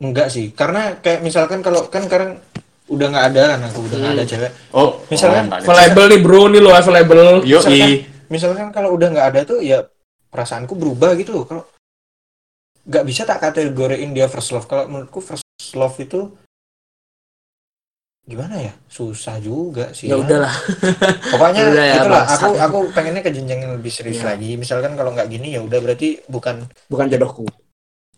enggak 0.00 0.28
sih 0.28 0.50
karena 0.50 0.96
kayak 0.96 1.20
misalkan 1.20 1.60
kalau 1.60 1.86
kan 1.86 2.02
sekarang 2.02 2.40
udah 2.88 3.06
nggak 3.06 3.26
ada 3.30 3.42
kan 3.54 3.60
aku 3.68 3.78
udah 3.86 3.96
nggak 3.96 4.12
ada 4.12 4.24
Hmm. 4.24 4.32
cewek. 4.32 4.50
Oh, 4.72 4.90
Misalnya, 5.06 5.42
oh, 5.46 5.54
ada. 5.54 5.62
available 5.62 6.06
nih 6.08 6.20
bro 6.20 6.42
nih 6.48 6.58
lo 6.58 6.70
available 6.72 7.44
Yo 7.44 7.58
misalkan- 7.60 8.02
misalkan 8.26 8.68
kalau 8.70 8.90
udah 8.92 9.08
nggak 9.08 9.26
ada 9.30 9.40
tuh 9.44 9.60
ya 9.60 9.86
perasaanku 10.26 10.74
berubah 10.74 11.14
gitu 11.14 11.30
loh. 11.32 11.44
Kalau 11.44 11.62
nggak 12.82 13.04
bisa 13.06 13.22
tak 13.22 13.38
kategoriin 13.40 14.10
dia 14.10 14.26
first 14.26 14.50
love. 14.50 14.64
Kalau 14.64 14.88
menurutku 14.88 15.20
first 15.20 15.44
love 15.72 15.94
itu 15.98 16.34
gimana 18.24 18.58
ya? 18.60 18.74
Susah 18.86 19.38
juga 19.38 19.90
sih 19.90 20.06
ya 20.06 20.16
udahlah. 20.16 20.50
Pokoknya 21.34 21.62
Udah 21.68 21.84
ya, 21.84 21.94
itulah 22.00 22.24
aku 22.26 22.50
aku 22.56 22.78
pengennya 22.90 23.22
ke 23.22 23.30
jenjang 23.30 23.60
yang 23.60 23.72
lebih 23.74 23.90
serius 23.90 24.18
Ya. 24.18 24.34
lagi. 24.34 24.54
Misalkan 24.54 24.94
kalau 24.94 25.10
nggak 25.12 25.28
gini 25.28 25.54
ya 25.54 25.60
udah 25.60 25.78
berarti 25.78 26.22
bukan 26.26 26.62
bukan 26.86 27.06
jodohku 27.06 27.46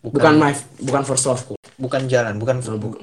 bukan 0.02 0.18
bukan 0.18 0.34
my 0.36 0.52
bukan 0.82 1.02
first 1.06 1.24
loveku 1.30 1.54
bukan 1.78 2.02
jalan 2.10 2.34
bukan 2.36 2.58
bukan. 2.58 3.00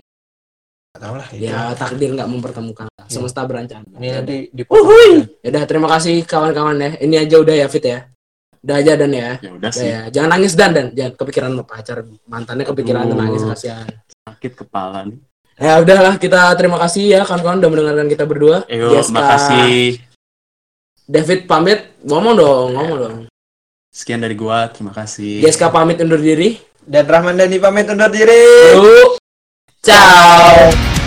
nggak 0.89 1.02
tahu 1.06 1.16
lah 1.22 1.28
itu 1.32 1.45
ya 1.47 1.72
takdir 1.78 2.10
nggak 2.18 2.30
mempertemukan. 2.30 2.88
Semesta 3.10 3.45
berencana 3.45 3.86
ini 3.97 4.10
nanti 4.10 4.38
di 4.50 4.66
ya 4.66 5.50
udah 5.54 5.64
terima 5.70 5.88
kasih 5.89 6.26
kawan-kawan 6.26 6.78
ya. 6.82 6.91
Ini 7.02 7.16
aja 7.26 7.36
udah 7.41 7.56
ya 7.56 7.68
fit 7.70 7.86
ya? 7.86 8.00
Udah 8.60 8.76
aja 8.82 8.93
dan 8.97 9.12
ya? 9.14 9.30
Ya 9.39 9.50
udah 9.54 9.70
Udah 9.70 9.72
sih. 9.72 9.86
ya. 9.88 10.00
Jangan 10.10 10.30
nangis 10.36 10.54
dan 10.58 10.70
dan. 10.74 10.88
Jangan 10.97 11.14
kepikiran 11.16 11.50
sama 11.54 11.64
pacar 11.64 11.97
mantannya 12.26 12.66
kepikiran 12.68 13.06
Aduh. 13.06 13.18
nangis 13.22 13.41
kasihan. 13.45 13.88
Sakit 14.28 14.54
kepala 14.66 15.06
nih. 15.08 15.20
ya 15.60 15.74
udahlah 15.84 16.16
kita 16.16 16.56
terima 16.56 16.78
kasih 16.80 17.04
ya 17.06 17.22
kawan-kawan 17.28 17.60
udah 17.62 17.70
mendengarkan 17.70 18.08
kita 18.10 18.24
berdua. 18.26 18.58
Yes, 18.68 19.08
Kak. 19.10 19.16
makasih. 19.16 20.02
David 21.10 21.39
pamit. 21.45 21.80
Ngomong 22.06 22.34
dong 22.34 22.68
ngomong 22.76 22.97
dong. 22.97 23.16
Sekian 23.93 24.22
dari 24.22 24.34
gua. 24.38 24.70
Terima 24.74 24.93
kasih. 24.93 25.41
Jessica 25.45 25.70
pamit 25.70 26.02
undur 26.02 26.22
diri 26.22 26.68
dan 26.89 27.05
Rahman 27.05 27.37
Dani 27.37 27.61
pamit 27.61 27.85
undur 27.85 28.09
diri. 28.09 28.73
Ciao 29.85 30.99